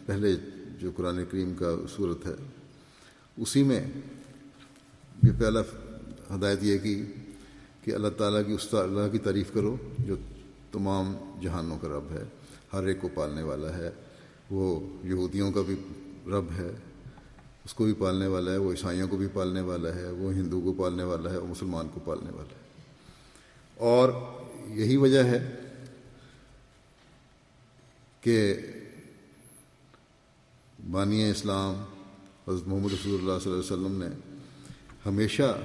پہلے 0.05 0.35
جو 0.79 0.91
قرآن 0.95 1.25
کریم 1.31 1.53
کا 1.53 1.75
صورت 1.95 2.25
ہے، 2.25 2.31
اسی 3.37 3.63
میں 3.63 3.85
یہ 5.23 5.31
پہلا 5.39 5.61
ہدایت 6.35 6.63
یہ 6.63 6.77
کی 6.77 7.05
کہ 7.81 7.91
اللہ 7.91 8.07
تعالیٰ 8.17 8.45
کی 8.47 8.53
استاد 8.53 8.83
اللہ 8.83 9.07
کی 9.11 9.17
تعریف 9.17 9.53
کرو 9.53 9.75
جو 9.99 10.15
تمام 10.71 11.13
جہانوں 11.41 11.77
کا 11.79 11.87
رب 11.87 12.11
ہے، 12.11 12.23
ہر 12.73 12.83
ایک 12.83 13.01
کو 13.01 13.09
پالنے 13.13 13.43
والا 13.43 13.77
ہے، 13.77 13.91
وہ 14.51 14.79
یہودیوں 15.03 15.51
کا 15.51 15.61
بھی 15.61 15.75
رب 16.27 16.45
ہے، 16.57 16.71
اس 17.65 17.73
کو 17.73 17.83
بھی 17.83 17.93
پالنے 17.93 18.27
والا 18.27 18.51
ہے، 18.51 18.57
وہ 18.57 18.71
عیسائیوں 18.71 19.07
کو 19.07 19.17
بھی 19.17 19.27
پالنے 19.33 19.61
والا 19.61 19.95
ہے، 19.95 20.11
وہ 20.11 20.33
ہندو 20.33 20.61
کو 20.61 20.73
پالنے 20.73 21.03
والا 21.03 21.31
ہے، 21.31 21.37
وہ 21.37 21.47
مسلمان 21.47 21.87
کو 21.93 21.99
پالنے 22.05 22.31
والا 22.31 22.55
ہے۔ 22.55 22.69
اور 23.75 24.09
یہی 24.67 24.97
وجہ 24.97 25.23
ہے 25.23 25.60
کہ 28.21 28.57
بانی 30.91 31.29
اسلام 31.29 31.75
حضرت 32.47 32.67
محمد 32.67 32.93
رسول 32.93 33.13
اللہ 33.13 33.39
صلی 33.43 33.51
اللہ 33.51 33.63
علیہ 33.63 33.73
وسلم 33.73 34.03
نے 34.03 34.39
ہمیشہ 35.05 35.57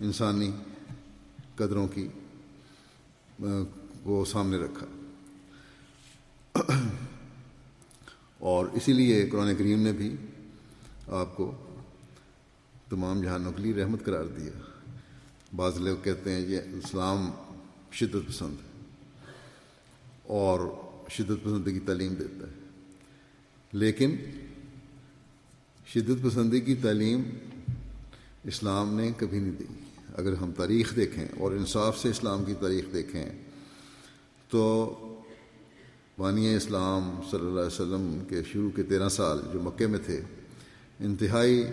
انسانی 0.00 0.50
قدروں 1.54 1.88
کی 1.88 2.08
کو 4.02 4.24
سامنے 4.24 4.56
رکھا۔ 4.56 4.86
اور 8.38 8.66
اسی 8.66 8.92
لیے 8.92 9.26
قرآن 9.26 9.56
کریم 9.56 9.82
نے 9.82 9.92
بھی 9.92 10.16
آپ 11.08 11.36
کو 11.36 11.52
تمام 12.88 13.22
جہانوں 13.22 13.52
کے 13.52 13.62
لیے 13.62 13.74
رحمت 13.74 14.04
قرار 14.04 14.24
دیا۔ 14.24 14.50
بعض 15.56 15.76
لوگ 15.76 15.96
کہتے 16.04 16.32
ہیں 16.32 16.40
یہ 16.40 16.58
اسلام 16.58 17.30
شدت 17.92 18.28
پسند 18.28 18.56
ہے۔ 18.62 18.68
اور 20.22 20.87
شدت 21.10 21.44
پسندی 21.44 21.72
کی 21.72 21.80
تعلیم 21.80 22.14
دیتا 22.14 22.46
ہے۔ 22.46 22.52
لیکن 23.72 24.16
شدت 25.86 26.24
پسندی 26.24 26.60
کی 26.60 26.74
تعلیم 26.74 27.22
اسلام 28.44 28.94
نے 28.94 29.12
کبھی 29.16 29.38
نہیں 29.38 29.52
دی۔ 29.52 29.64
اگر 30.14 30.32
ہم 30.32 30.52
تاریخ 30.52 30.96
دیکھیں 30.96 31.28
اور 31.38 31.52
انصاف 31.52 31.98
سے 31.98 32.10
اسلام 32.10 32.44
کی 32.44 32.54
تاریخ 32.60 32.84
دیکھیں 32.92 33.26
تو 34.48 34.94
بانی 36.18 36.54
اسلام 36.54 37.20
صلی 37.30 37.40
اللہ 37.40 37.60
علیہ 37.60 37.66
وسلم 37.66 38.18
کے 38.28 38.42
شروع 38.52 38.70
کے 38.70 38.82
تیرہ 38.82 39.08
سال 39.08 39.38
جو 39.52 39.60
مکے 39.62 39.86
میں 39.86 39.98
تھے، 40.06 40.20
انتہائی 41.00 41.64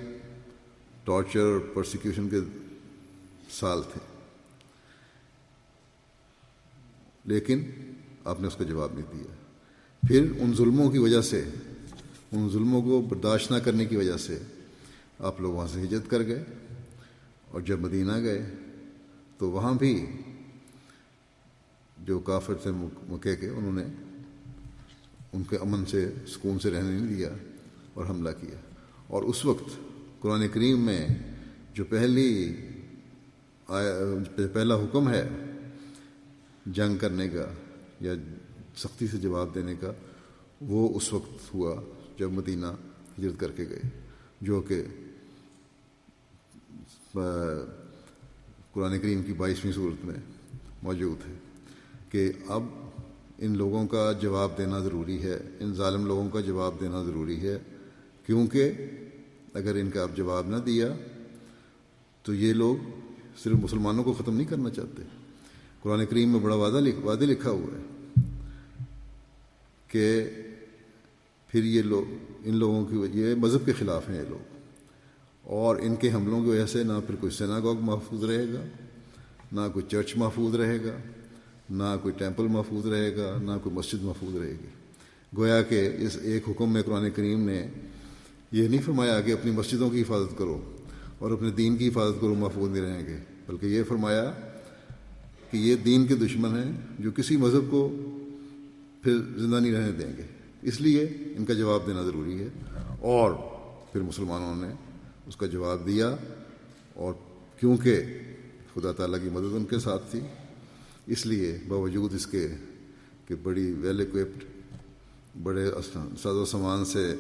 ٹارچر، 1.04 1.58
پرسیکیوشن 1.74 2.30
کے 2.30 2.38
سال 3.50 3.82
تھے۔ 3.84 4.00
لیکن 7.26 7.64
آپ 8.26 8.42
نے 8.42 8.48
اس 8.48 8.56
کا 8.56 8.64
جواب 8.64 8.94
نہیں 8.94 9.14
دیا۔ 9.14 9.34
پھر 10.08 10.32
ان 10.40 10.54
ظلموں 10.56 10.92
کی 10.92 10.98
وجہ 10.98 11.22
سے، 11.22 11.44
ان 12.32 12.50
ظلموں 12.50 12.82
کو 12.82 13.02
برداشت 13.02 13.52
نہ 13.52 13.58
کرنے 13.58 13.86
کی 13.86 13.96
وجہ 13.96 14.18
سے 14.18 14.40
آپ 15.20 15.42
لوگ 15.42 15.54
وہاں 15.54 15.68
سے 15.68 15.82
ہجرت 15.82 16.10
کر 16.10 16.20
گئے۔ 16.20 16.44
اور 17.52 17.62
جب 17.62 17.80
مدینہ 17.80 18.22
گئے 18.22 18.52
تو 19.38 19.52
وہاں 19.52 19.74
بھی 19.74 20.06
جو 21.98 22.20
کافر 22.20 22.54
تھے 22.54 22.72
مکے 23.04 23.36
کے، 23.36 23.50
انہوں 23.50 23.72
نے 23.72 23.84
ان 25.34 25.44
کے 25.50 25.58
امن 25.58 25.86
سے، 25.86 26.12
سکون 26.28 26.60
سے 26.60 26.70
رہنے 26.70 27.00
نہیں 27.00 27.16
دیا 27.16 27.30
اور 27.94 28.06
حملہ 28.06 28.30
کیا۔ 28.42 28.60
اور 29.08 29.24
اس 29.24 29.46
وقت 29.46 29.70
قرآن 30.20 30.48
کریم 30.48 30.82
میں 30.82 31.08
جو 31.74 31.84
پہلی 31.84 32.56
آیا، 33.68 33.94
پہلا 34.54 34.76
حکم 34.76 35.10
ہے 35.10 35.30
جنگ 36.66 36.98
کرنے 36.98 37.30
کا 37.30 37.46
یا 38.02 38.14
سختی 38.78 39.08
سے 39.08 39.18
جواب 39.18 39.54
دینے 39.56 39.76
کا 39.80 39.92
وہ 40.62 40.88
اس 40.98 41.12
وقت 41.14 41.54
ہوا 41.54 41.76
جب 42.20 42.32
مدینہ 42.32 42.66
ہجرت 43.20 43.40
کر 43.40 43.52
کے 43.52 43.66
گئے، 43.70 43.90
جو 44.42 44.62
کہ 44.62 44.82
قرآن 48.74 49.00
کریم 49.00 49.22
کی 49.24 49.34
بائیسویں 49.34 49.74
صورت 49.74 50.06
میں 50.06 50.16
موجود 50.84 51.28
ہے 51.28 51.34
کہ 52.10 52.32
اب 52.48 52.64
ان 53.40 53.58
لوگوں 53.58 53.86
کا 53.88 54.12
جواب 54.22 54.58
دینا 54.58 54.80
ضروری 54.80 55.22
ہے، 55.24 55.38
ان 55.60 55.74
ظالم 55.74 56.06
لوگوں 56.06 56.30
کا 56.30 56.40
جواب 56.42 56.80
دینا 56.82 57.04
ضروری 57.04 57.40
ہے، 57.42 57.58
کیونکہ 58.26 58.72
اگر 59.54 59.76
ان 59.76 59.90
کا 59.90 60.02
اب 60.04 60.16
جواب 60.16 60.48
نہ 60.48 60.56
دیا 60.66 60.88
تو 62.26 62.34
یہ 62.34 62.54
لوگ 62.54 62.76
صرف 63.44 63.54
مسلمانوں 63.54 64.04
کو 64.04 64.14
ختم 64.14 64.36
نہیں 64.36 64.48
کرنا 64.48 64.70
چاہتے۔ 64.70 65.04
قرآن 65.86 66.06
کریم 66.06 66.30
میں 66.30 66.40
بڑا 66.40 66.56
وعدہ 66.56 66.80
لکھ، 66.80 67.00
وعدے 67.00 67.26
لکھا 67.26 67.50
ہوا 67.50 67.78
ہے 67.78 68.22
کہ 69.88 70.24
پھر 71.48 71.64
یہ 71.64 71.82
لوگ 71.82 72.04
ان 72.44 72.56
لوگوں 72.56 72.86
کی 72.86 73.20
یہ 73.20 73.36
مذہب 73.36 73.66
کے 73.66 73.72
خلاف 73.72 74.10
ہیں 74.10 74.18
یہ 74.18 74.30
لوگ 74.30 74.56
اور 75.44 75.76
ان 75.76 75.96
کے 75.96 76.12
حملوں 76.14 76.44
کی 76.44 76.50
وجہ 76.50 76.66
سے 76.66 76.84
نہ 76.84 76.94
پھر 77.08 77.16
کوئی 77.16 77.32
سیناگوگ 77.32 77.82
محفوظ 77.82 78.24
رہے 78.24 78.48
گا، 78.54 78.64
نہ 79.52 79.68
کوئی 79.74 79.86
چرچ 79.90 80.16
محفوظ 80.18 80.56
رہے 80.56 80.78
گا، 80.86 80.96
نہ 81.70 81.96
کوئی 82.02 82.14
ٹیمپل 82.18 82.48
محفوظ 82.48 82.86
رہے 82.86 83.16
گا، 83.18 83.38
نہ 83.42 83.52
کوئی 83.64 83.76
مسجد 83.76 84.04
محفوظ 84.04 84.36
رہے 84.36 84.52
گی۔ 84.52 84.74
گویا 85.38 85.62
کہ 85.62 85.90
اس 86.00 86.18
ایک 86.22 86.50
حکم 86.50 86.74
میں 86.74 86.82
قرآن 86.82 87.10
کریم 87.10 87.46
نے 87.50 87.68
یہ 88.52 88.68
نہیں 88.68 88.82
فرمایا 88.82 89.22
کہ 89.22 89.32
اپنی 89.32 89.52
مسجدوں 89.52 89.90
کی 89.90 90.02
حفاظت 90.02 90.38
کرو 90.38 90.62
اور 91.20 91.32
اپنے 91.32 91.50
دین 91.50 91.78
کی 91.78 91.88
حفاظت 91.88 92.22
کرو، 92.22 92.34
محفوظ 92.36 92.72
نہیں 92.72 92.82
رہیں 92.82 93.08
گے، 93.08 93.18
بلکہ 93.48 93.66
یہ 93.66 93.84
فرمایا 93.84 94.32
کہ 95.52 95.58
یہ 95.58 95.76
دین 95.76 96.08
کے 96.08 96.16
دشمن 96.16 96.50
ہیں 96.50 96.72
جو 97.00 97.12
کسی 97.12 97.38
مذہب 97.38 97.72
کو 97.72 97.90
پھر 99.02 99.18
زندہ 99.18 99.56
نہیں 99.56 99.74
رہنے 99.74 99.92
دیں 99.92 100.18
گے۔ 100.18 100.22
اس 100.62 100.82
لیے 100.82 101.04
ان 101.38 101.46
کا 101.46 101.54
جواب 101.54 101.88
دینا 101.88 102.02
ضروری 102.02 102.40
ہے۔ 102.40 102.48
اور 103.00 103.34
پھر 103.92 104.02
مسلمانوں 104.02 104.56
نے 104.56 104.74
اس 105.28 105.36
کا 105.36 105.46
جواب 105.46 105.86
دیا۔ 105.86 106.16
اور 106.94 107.14
کیونکہ 107.60 108.04
خدا 108.74 108.92
تعالیٰ 108.92 109.24
کی 109.24 109.30
مدد 109.30 109.54
ان 109.54 109.66
کے 109.66 109.80
ساتھ 109.80 110.12
تھی، 110.12 110.20
اس 111.08 111.26
لیے 111.26 111.60
باوجود 111.68 112.14
اس 112.14 112.28
کے 112.28 112.48
کہ 113.28 113.36
بڑی 113.44 113.72
ویل 113.72 114.02
اکوپڈ 114.02 114.44
بڑے 115.44 115.72
ساز 115.94 116.36
و 116.36 116.46
سامان 116.46 116.86
سے 116.86 117.16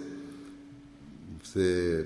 سے 1.54 2.04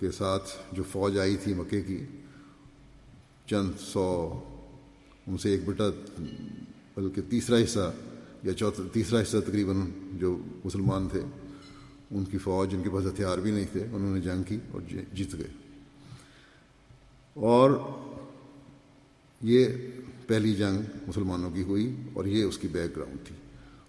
کے 0.00 0.10
ساتھ 0.10 0.50
جو 0.72 0.82
فوج 0.92 1.18
آئی 1.18 1.36
تھی 1.36 1.54
مکے 1.54 1.80
کی 1.80 1.98
چند 3.46 3.72
سو، 3.80 4.40
ان 5.26 5.38
سے 5.38 5.50
ایک 5.50 5.60
بٹا، 5.64 5.84
بلکہ 6.96 7.22
تیسرا 7.28 7.56
حصہ 7.56 7.92
یا 8.42 8.52
چوتھا 8.52 8.82
تیسرا 8.92 9.22
حصہ 9.22 9.36
تقریباً 9.46 9.76
جو 10.12 10.38
مسلمان 10.64 11.08
تھے، 11.08 11.20
ان 12.10 12.24
کی 12.24 12.38
فوج، 12.38 12.74
ان 12.74 12.82
کے 12.82 12.90
پاس 12.90 13.04
ہتھیار 13.06 13.38
بھی 13.38 13.50
نہیں 13.50 13.64
تھے، 13.72 13.84
انہوں 13.92 14.14
نے 14.14 14.20
جنگ 14.20 14.42
کی 14.42 14.58
اور 14.72 14.80
جی، 14.80 14.98
جیت 15.12 15.34
گئے۔ 15.34 15.48
اور 17.34 17.70
یہ 19.40 19.64
پہلی 20.26 20.54
جنگ 20.54 20.78
مسلمانوں 21.06 21.50
کی 21.50 21.62
ہوئی 21.62 21.96
اور 22.12 22.24
یہ 22.24 22.44
اس 22.44 22.58
کی 22.58 22.68
بیک 22.68 22.96
گراؤنڈ 22.96 23.26
تھی۔ 23.26 23.36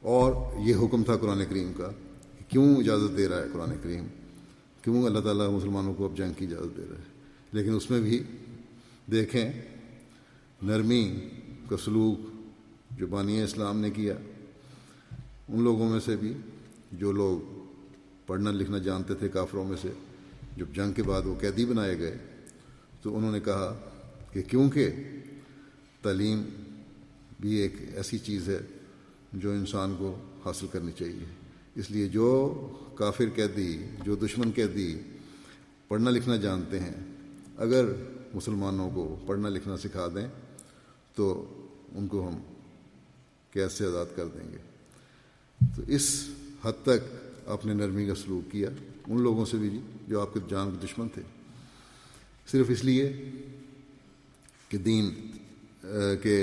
اور 0.02 0.34
یہ 0.68 0.76
حکم 0.76 1.04
تھا 1.04 1.18
قرآن 1.18 1.42
کریم 1.50 1.72
کا 1.78 1.92
کہ 2.38 2.52
کیوں 2.52 2.76
اجازت 2.76 3.18
دے 3.18 3.28
رہا 3.28 3.38
ہے 3.38 3.48
قرآن 3.54 3.70
کریم؟ 3.84 4.06
کیوں 4.82 5.04
اللہ 5.04 5.20
تعالیٰ 5.20 5.50
مسلمانوں 5.50 5.94
کو 5.94 6.06
اب 6.06 6.18
جنگ 6.18 6.34
کی 6.34 6.46
اجازت 6.46 6.78
دے 6.78 6.82
رہا 6.90 6.98
ہے؟ 6.98 7.04
لیکن 7.52 7.76
اس 7.76 7.92
میں 7.92 8.02
بھی 8.02 8.24
دیکھیں، 9.12 9.52
نرمی 10.62 11.30
کا 11.70 11.78
سلوک 11.78 12.20
جو 13.00 13.08
بانی 13.08 13.42
اسلام 13.42 13.80
نے 13.80 13.90
کیا، 13.90 14.14
ان 15.50 15.64
لوگوں 15.64 15.90
میں 15.90 16.00
سے 16.00 16.16
بھی 16.16 16.34
جو 16.92 17.12
لوگ 17.12 17.40
پڑھنا 18.28 18.52
لکھنا 18.52 18.78
جانتے 18.78 19.14
تھے 19.14 19.30
کافروں 19.30 19.66
میں 19.66 19.78
سے، 19.82 19.90
جب 20.58 20.66
جنگ 20.74 20.94
کے 20.94 21.04
بعد 21.04 21.22
وہ 21.22 21.36
قیدی 21.40 21.66
بنائے 21.66 22.00
گئے، 22.00 22.18
تو 23.02 23.18
انہوں 23.18 23.32
نے 23.32 23.40
کہا 23.40 23.90
کہ 24.32 24.42
کیونکہ 24.42 24.90
تعلیم 26.02 26.44
بھی 27.40 27.56
ایک 27.56 27.74
ایسی 27.94 28.18
چیز 28.18 28.50
ہے 28.50 28.60
جو 29.34 29.52
انسان 29.52 29.96
کو 29.98 30.16
حاصل 30.46 30.68
کرنی 30.72 30.92
چاہیے۔ 30.92 31.26
اس 31.76 31.92
لیے 31.92 32.08
جو 32.08 32.28
کافر 32.96 33.26
قیدی، 33.36 33.86
جو 34.04 34.16
دشمن 34.16 34.52
قیدی 34.56 34.96
پڑھنا 35.88 36.12
لکھنا 36.12 36.36
جانتے 36.36 36.80
ہیں، 36.80 36.96
اگر 37.58 37.86
مسلمانوں 38.36 38.90
کو 38.94 39.04
پڑھنا 39.26 39.50
لکھنا 39.50 39.78
سکھا 39.78 40.08
دیں 40.16 40.28
تو 41.16 41.26
ان 41.92 42.08
کو 42.08 42.28
ہم 42.28 42.36
قید 43.52 43.72
سے 43.72 43.86
آزاد 43.86 44.16
کر 44.16 44.28
دیں 44.28 44.52
گے۔ 44.52 44.58
تو 45.76 45.82
اس 45.88 46.30
حد 46.64 46.84
تک 46.84 47.48
آپ 47.48 47.66
نے 47.66 47.74
نرمی 47.74 48.06
کا 48.06 48.16
سلوک 48.16 48.52
کیا۔ 48.52 48.70
ان 49.08 49.22
لوگوں 49.22 49.46
سے 49.46 49.58
بھی 49.58 49.70
جی 49.70 49.80
جو 50.08 50.22
آپ 50.22 50.34
کے 50.34 50.40
جان 50.50 50.72
کے 50.72 50.86
دشمن 50.86 51.08
تھے۔ 51.10 51.22
صرف 52.48 52.66
اس 52.70 52.84
لیے 52.84 53.32
کہ 54.70 54.78
دین 54.78 55.14
کہ 56.22 56.36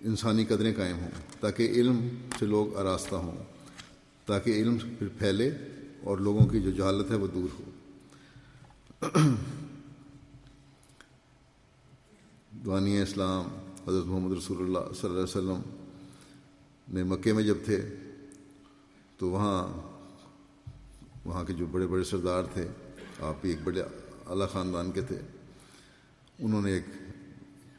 انسانی 0.00 0.44
قدریں 0.44 0.72
قائم 0.76 0.96
ہوں، 0.96 1.10
تاکہ 1.40 1.70
علم 1.70 2.08
سے 2.38 2.46
لوگ 2.46 2.76
آراستہ 2.76 3.14
ہوں، 3.14 3.42
تاکہ 4.26 4.50
علم 4.50 4.78
پھر 4.98 5.08
پھیلے 5.18 5.50
اور 6.04 6.18
لوگوں 6.18 6.46
کی 6.46 6.60
جو 6.60 6.70
جہالت 6.70 7.10
ہے 7.10 7.16
وہ 7.16 7.26
دور 7.26 7.48
ہو۔ 7.58 7.70
دوانی 12.64 13.00
اسلام، 13.00 13.44
حضرت 13.88 14.06
محمد 14.06 14.36
رسول 14.36 14.58
اللہ 14.58 14.78
صلی 14.78 15.10
اللہ 15.10 15.12
علیہ 15.12 15.22
وسلم 15.22 15.60
نے 16.88 17.04
مکے 17.04 17.32
میں 17.32 17.42
جب 17.42 17.54
تھے، 17.64 17.94
تو 19.18 19.30
وہاں 19.30 19.68
وہاں 21.24 21.44
کے 21.44 21.52
جو 21.52 21.66
بڑے 21.66 21.86
بڑے 21.86 22.04
سردار 22.04 22.44
تھے، 22.54 22.68
آپ 23.20 23.34
ایک 23.42 23.56
بڑے 23.64 23.82
اعلیٰ 24.26 24.48
خاندان 24.48 24.90
کے 24.90 25.00
تھے، 25.00 25.18
انہوں 26.38 26.62
نے 26.62 26.72
ایک 26.72 26.84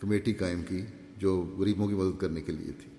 کمیٹی 0.01 0.33
قائم 0.33 0.63
کی 0.63 0.85
جو 1.17 1.55
غریبوں 1.57 1.87
کی 1.87 1.93
مدد 1.93 2.21
کرنے 2.21 2.41
کے 2.41 2.51
لیے 2.51 2.71
تھی۔ 2.71 2.91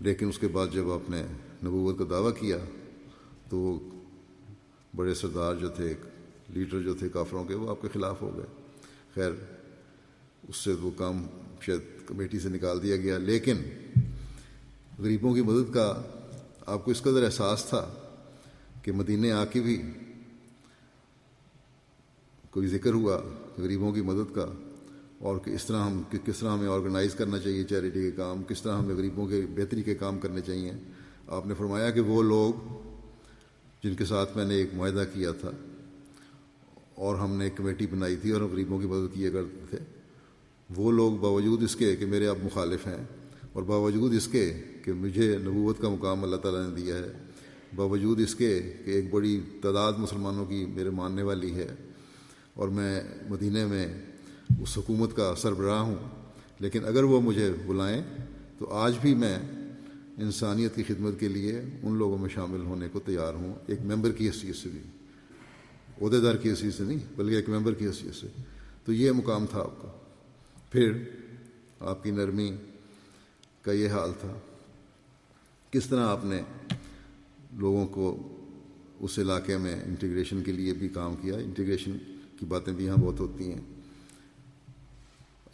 لیکن 0.00 0.28
اس 0.28 0.38
کے 0.38 0.48
بعد 0.48 0.66
جب 0.72 0.92
آپ 0.92 1.10
نے 1.10 1.22
نبوت 1.64 1.98
کا 1.98 2.04
دعویٰ 2.10 2.40
کیا، 2.40 2.58
تو 3.50 3.58
وہ 3.58 3.80
بڑے 4.96 5.14
سردار 5.14 5.54
جو 5.54 5.68
تھے 5.68 5.94
لیڈر 6.48 6.82
جو 6.82 6.94
تھے 6.94 7.08
کافروں 7.08 7.44
کے، 7.44 7.54
وہ 7.54 7.70
آپ 7.70 7.82
کے 7.82 7.88
خلاف 7.92 8.22
ہو 8.22 8.36
گئے۔ 8.36 8.46
خیر 9.14 9.61
اس 10.42 10.56
سے 10.56 10.72
وہ 10.80 10.90
کام 10.96 11.22
شاید 11.60 12.06
کمیٹی 12.06 12.38
سے 12.40 12.48
نکال 12.48 12.82
دیا 12.82 12.96
گیا، 12.96 13.18
لیکن 13.18 13.62
غریبوں 14.98 15.34
کی 15.34 15.42
مدد 15.42 15.72
کا 15.74 15.92
آپ 16.66 16.84
کو 16.84 16.90
اس 16.90 17.02
قدر 17.02 17.24
احساس 17.24 17.64
تھا 17.64 17.84
کہ 18.82 18.92
مدینے 18.92 19.32
آ 19.32 19.44
کے 19.44 19.60
بھی 19.60 19.80
کوئی 22.50 22.68
ذکر 22.68 22.92
ہوا 22.92 23.20
غریبوں 23.58 23.92
کی 23.92 24.00
مدد 24.02 24.34
کا، 24.34 24.46
اور 25.18 25.38
کہ 25.38 25.50
اس 25.50 25.64
طرح 25.64 25.84
ہم 25.84 26.02
کس 26.10 26.38
طرح 26.38 26.50
ہمیں 26.50 26.68
آرگنائز 26.68 27.14
کرنا 27.14 27.38
چاہیے 27.38 27.64
چیریٹی 27.64 28.02
کے 28.02 28.10
کام، 28.10 28.42
کس 28.42 28.62
طرح 28.62 28.78
ہمیں 28.78 28.94
غریبوں 28.94 29.26
کے 29.26 29.40
بہتری 29.54 29.82
کے 29.82 29.94
کام 29.94 30.18
کرنے 30.18 30.40
چاہیے۔ 30.40 30.72
آپ 31.28 31.46
نے 31.46 31.54
فرمایا 31.54 31.90
کہ 31.90 32.00
وہ 32.00 32.22
لوگ 32.22 32.52
جن 33.82 33.94
کے 33.94 34.04
ساتھ 34.04 34.36
میں 34.36 34.44
نے 34.44 34.54
ایک 34.54 34.74
معاہدہ 34.74 35.04
کیا 35.14 35.30
تھا 35.40 35.50
اور 36.94 37.16
ہم 37.16 37.36
نے 37.36 37.44
ایک 37.44 37.56
کمیٹی 37.56 37.86
بنائی 37.86 38.16
تھی 38.16 38.30
اور 38.30 38.40
غریبوں 38.42 38.78
کی 38.78 38.86
مدد 38.86 39.14
کیا 39.14 39.30
کرتے 39.30 39.66
تھے۔ 39.70 39.78
وہ 40.70 40.92
لوگ 40.92 41.12
باوجود 41.12 41.62
اس 41.62 41.76
کے 41.76 41.96
کہ 41.96 42.06
میرے 42.06 42.28
اب 42.28 42.36
مخالف 42.42 42.86
ہیں 42.86 43.04
اور 43.52 43.62
باوجود 43.62 44.14
اس 44.14 44.28
کے 44.28 44.52
کہ 44.84 44.92
مجھے 44.92 45.38
نبوت 45.38 45.80
کا 45.80 45.88
مقام 45.88 46.24
اللہ 46.24 46.36
تعالیٰ 46.36 46.68
نے 46.68 46.82
دیا 46.82 46.94
ہے، 46.94 47.12
باوجود 47.76 48.20
اس 48.20 48.34
کے 48.34 48.60
کہ 48.84 48.90
ایک 48.90 49.10
بڑی 49.10 49.40
تعداد 49.62 49.92
مسلمانوں 49.98 50.46
کی 50.46 50.66
میرے 50.66 50.90
ماننے 50.90 51.22
والی 51.22 51.54
ہے 51.54 51.74
اور 52.54 52.68
میں 52.68 53.00
مدینہ 53.28 53.66
میں 53.66 53.86
اس 54.62 54.78
حکومت 54.78 55.16
کا 55.16 55.34
سربراہ 55.36 55.80
ہوں، 55.80 55.96
لیکن 56.60 56.84
اگر 56.84 57.02
وہ 57.02 57.20
مجھے 57.20 57.52
بلائیں 57.66 58.02
تو 58.58 58.72
آج 58.72 58.94
بھی 59.00 59.14
میں 59.14 59.38
انسانیت 60.18 60.74
کی 60.74 60.82
خدمت 60.82 61.20
کے 61.20 61.28
لیے 61.28 61.60
ان 61.82 61.94
لوگوں 61.94 62.18
میں 62.18 62.28
شامل 62.28 62.60
ہونے 62.60 62.88
کو 62.92 63.00
تیار 63.00 63.34
ہوں، 63.34 63.54
ایک 63.66 63.80
ممبر 63.84 64.12
کی 64.12 64.26
حیثیت 64.26 64.56
سے 64.56 64.68
بھی۔ 64.68 64.80
عہدے 66.02 66.20
دار 66.20 66.34
کی 66.34 66.50
حیثیت 66.50 66.74
سے 66.74 66.84
نہیں، 66.84 66.98
بلکہ 67.16 67.34
ایک 67.34 67.48
ممبر 67.48 67.74
کی 67.74 67.86
حیثیت 67.86 68.14
سے۔ 68.14 68.26
تو 68.84 68.92
یہ 68.92 69.12
مقام 69.12 69.46
تھا 69.50 69.60
آپ 69.60 69.82
کا۔ 69.82 69.88
پھر 70.72 70.92
آپ 71.80 72.04
کی 72.04 72.10
نرمی 72.10 72.56
کا 73.62 73.72
یہ 73.72 73.88
حال 73.88 74.12
تھا۔ 74.20 74.38
کس 75.70 75.86
طرح 75.86 76.06
آپ 76.06 76.24
نے 76.24 76.42
لوگوں 77.52 77.86
کو 77.86 78.36
اس 79.00 79.18
علاقے 79.18 79.58
میں 79.58 79.84
انٹیگریشن 79.84 80.42
کے 80.42 80.52
لیے 80.52 80.74
بھی 80.74 80.88
کام 80.88 81.16
کیا؟ 81.16 81.36
انٹیگریشن 81.36 81.98
کی 82.38 82.46
باتیں 82.46 82.72
بھی 82.72 82.84
یہاں 82.84 82.96
بہت 82.96 83.20
ہوتی 83.20 83.52
ہیں۔ 83.52 83.60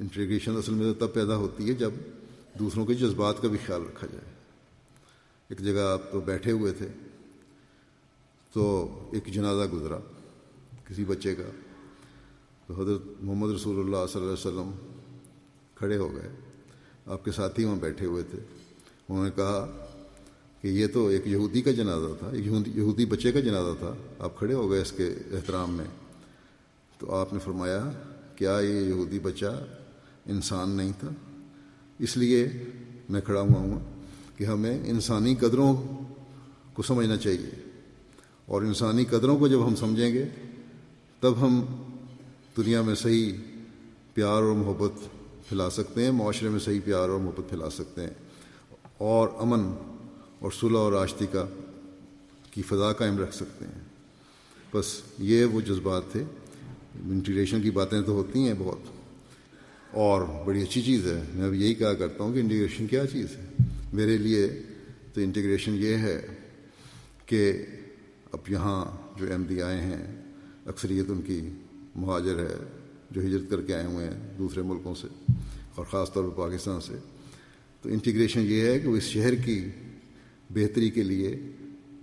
انٹیگریشن 0.01 0.57
اصل 0.57 0.75
میں 0.75 0.93
تب 0.95 1.15
پیدا 1.15 1.37
ہوتی 1.37 1.69
ہے 1.69 1.75
جب 1.75 1.91
دوسروں 2.59 2.87
کے 2.87 2.95
جذبات 2.95 3.43
کا 3.43 3.49
بھی 3.49 3.59
خیال 3.67 3.83
رکھا 3.83 4.07
جائے۔ 4.07 4.35
ایک 5.49 5.59
جگہ 5.59 5.81
آپ 5.81 6.13
تو 6.13 6.21
بیٹھے 6.21 6.53
ہوئے 6.53 6.73
تھے 6.73 6.89
تو 8.53 8.89
ایک 9.13 9.27
جنازہ 9.27 9.71
گزرا 9.73 9.99
کسی 10.85 11.05
بچے 11.05 11.35
کا۔ 11.35 11.51
تو 12.67 12.83
حضرت 12.83 13.03
محمد 13.21 13.53
رسول 13.55 13.79
اللہ 13.79 14.07
صلی 14.13 14.23
اللہ 14.23 14.33
علیہ 14.33 14.61
وسلم 14.61 14.88
کھڑے 15.79 15.97
ہو 15.97 16.15
گئے۔ 16.15 16.29
آپ 17.07 17.25
کے 17.25 17.33
ساتھی 17.33 17.65
وہاں 17.65 17.77
بیٹھے 17.77 18.07
ہوئے 18.07 18.23
تھے۔ 18.23 18.39
انہوں 19.09 19.25
نے 19.25 19.31
کہا 19.37 19.87
کہ 20.63 20.69
یہ 20.69 20.87
تو 20.87 21.07
ایک 21.07 21.27
یہودی 21.27 21.63
کا 21.63 21.71
جنازہ 21.71 22.15
تھا، 22.19 22.31
ایک 22.33 22.47
یہودی 22.75 23.07
بچے 23.07 23.33
کا 23.33 23.41
جنازہ 23.41 23.79
تھا۔ 23.79 23.95
آپ 24.19 24.39
کھڑے 24.39 24.55
ہو 24.55 24.71
گئے 24.71 24.81
اس 24.81 24.93
کے 24.93 25.15
احترام 25.33 25.75
میں۔ 25.75 25.85
تو 26.99 27.15
آپ 27.15 27.33
نے 27.33 27.39
فرمایا، 27.39 27.91
کیا 28.37 28.59
یہ 28.61 28.81
یہودی 28.81 29.19
بچہ 29.19 29.65
انسان 30.27 30.71
نہیں 30.71 30.93
تھا؟ 31.01 31.09
اس 31.99 32.17
لیے 32.17 32.49
میں 33.09 33.21
کھڑا 33.21 33.41
ہوا 33.41 33.59
ہوں 33.59 34.05
کہ 34.37 34.45
ہمیں 34.45 34.89
انسانی 34.89 35.35
قدروں 35.35 35.77
کو 36.73 36.83
سمجھنا 36.83 37.17
چاہیے۔ 37.17 37.71
اور 38.47 38.63
انسانی 38.63 39.05
قدروں 39.05 39.39
کو 39.39 39.49
جب 39.49 39.67
ہم 39.67 39.77
سمجھیں 39.77 40.15
گے، 40.15 40.25
تب 41.21 41.41
ہم 41.41 41.65
دنیا 42.57 42.83
میں 42.83 42.95
صحیح 42.95 43.33
پیار 44.15 44.43
اور 44.43 44.53
محبت 44.53 45.18
پھیلا 45.49 45.71
سکتے 45.71 46.05
ہیں، 46.05 46.11
معاشرے 46.11 46.49
میں 46.49 46.59
صحیح 46.59 46.81
پیار 46.85 47.09
اور 47.09 47.21
محبت 47.21 47.49
پھیلا 47.49 47.71
سکتے 47.71 48.03
ہیں۔ 48.03 48.11
اور 48.99 49.29
امن 49.39 49.61
اور 50.39 50.51
صلح 50.61 50.79
اور 50.79 50.93
آشتی 50.93 51.27
کا، 51.33 51.47
کی 52.51 52.63
فضا 52.63 52.93
قائم 52.93 53.19
رکھ 53.19 53.35
سکتے 53.35 53.65
ہیں۔ 53.65 53.85
بس 54.75 55.01
یہ 55.19 55.45
وہ 55.45 55.61
جذبات 55.61 56.03
تھے۔ 56.13 56.23
انٹیگریشن 56.95 57.63
کی 57.63 57.71
باتیں 57.71 58.03
تو 58.03 58.13
ہوتی 58.13 58.47
ہیں 58.47 58.55
بہت۔ 58.59 58.79
اور 59.91 60.45
بڑی 60.47 60.63
اچھی 60.63 60.83
چیز 60.83 61.07
ہے۔ 61.07 61.23
میں 61.35 61.47
اب 61.47 61.55
یہی 61.55 61.75
کہا 61.75 61.95
کرتا 61.95 62.25
ہوں 62.25 62.35
کہ 62.35 62.39
انٹیگریشن 62.39 62.87
کیا 62.87 63.07
چیز 63.07 63.27
ہے؟ 63.37 63.45
میرے 63.93 64.19
لیے 64.19 64.63
تو 65.15 65.21
انٹیگریشن 65.21 65.75
یہ 65.75 65.95
ہے 65.95 66.27
کہ 67.27 67.53
اب 68.33 68.39
یہاں 68.49 68.85
جو 69.19 69.27
ایم 69.27 69.45
ڈی 69.45 69.63
آئے 69.63 69.81
ہیں، 69.81 70.23
اکثریت 70.67 71.05
ان 71.09 71.23
کی 71.23 71.41
مہاجر 71.95 72.39
ہے۔ 72.39 72.78
جو 73.11 73.21
ہجرت 73.21 73.51
کر 73.51 73.63
کے 73.63 73.75
آئے 73.75 73.85
ہوئے 73.85 74.07
ہیں 74.07 74.39
دوسرے 74.39 74.63
ملکوں 74.63 74.95
سے 74.95 75.33
اور 75.75 75.85
خاص 75.85 76.13
طور 76.13 76.25
پر 76.25 76.49
پاکستان 76.49 76.81
سے۔ 76.81 76.93
تو 77.83 77.89
انٹیگریشن 77.89 78.41
یہ 78.41 78.61
ہے 78.61 78.79
کہ 78.79 78.89
وہ 78.89 78.97
اس 78.97 79.03
شہر 79.03 79.35
کی 79.35 79.69
بہتری 80.51 80.91
کے 80.91 81.03
لیے 81.03 81.41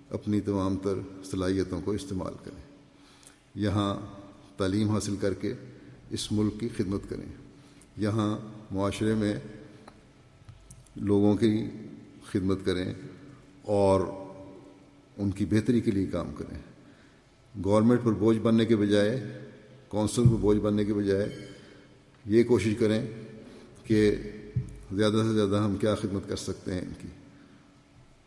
اپنی 0.09 0.41
تمام 0.41 0.77
تر 0.77 1.23
صلاحیتوں 1.23 1.81
کو 1.81 1.91
استعمال 1.91 2.33
کریں۔ 2.43 2.63
یہاں 3.55 3.99
تعلیم 4.57 4.89
حاصل 4.89 5.15
کر 5.15 5.33
کے 5.33 5.53
اس 6.09 6.31
ملک 6.31 6.59
کی 6.59 6.69
خدمت 6.77 7.01
کریں۔ 7.09 7.33
یہاں 7.97 8.37
معاشرے 8.71 9.15
میں 9.15 9.35
لوگوں 10.95 11.35
کی 11.35 11.65
خدمت 12.31 12.59
کریں 12.65 12.93
اور 13.61 14.01
ان 15.17 15.31
کی 15.31 15.45
بہتری 15.45 15.81
کے 15.81 15.91
لیے 15.91 16.05
کام 16.05 16.33
کریں۔ 16.37 16.59
گورنمنٹ 17.63 17.99
پر 18.03 18.11
بوجھ 18.11 18.39
بننے 18.39 18.65
کے 18.65 18.75
بجائے 18.75 19.44
کونسل 19.95 20.23
پر 20.23 20.35
بوجھ 20.35 20.57
بننے 20.57 20.85
کے 20.85 20.93
بجائے 20.93 21.47
یہ 22.25 22.43
کوشش 22.43 22.73
کریں 22.79 23.07
کہ 23.83 24.15
زیادہ 24.91 25.13
سے 25.13 25.33
زیادہ 25.33 25.63
ہم 25.63 25.75
کیا 25.75 25.95
خدمت 25.95 26.29
کر 26.29 26.35
سکتے 26.35 26.73
ہیں 26.73 26.81
ان 26.81 26.93
کی۔ 27.01 27.07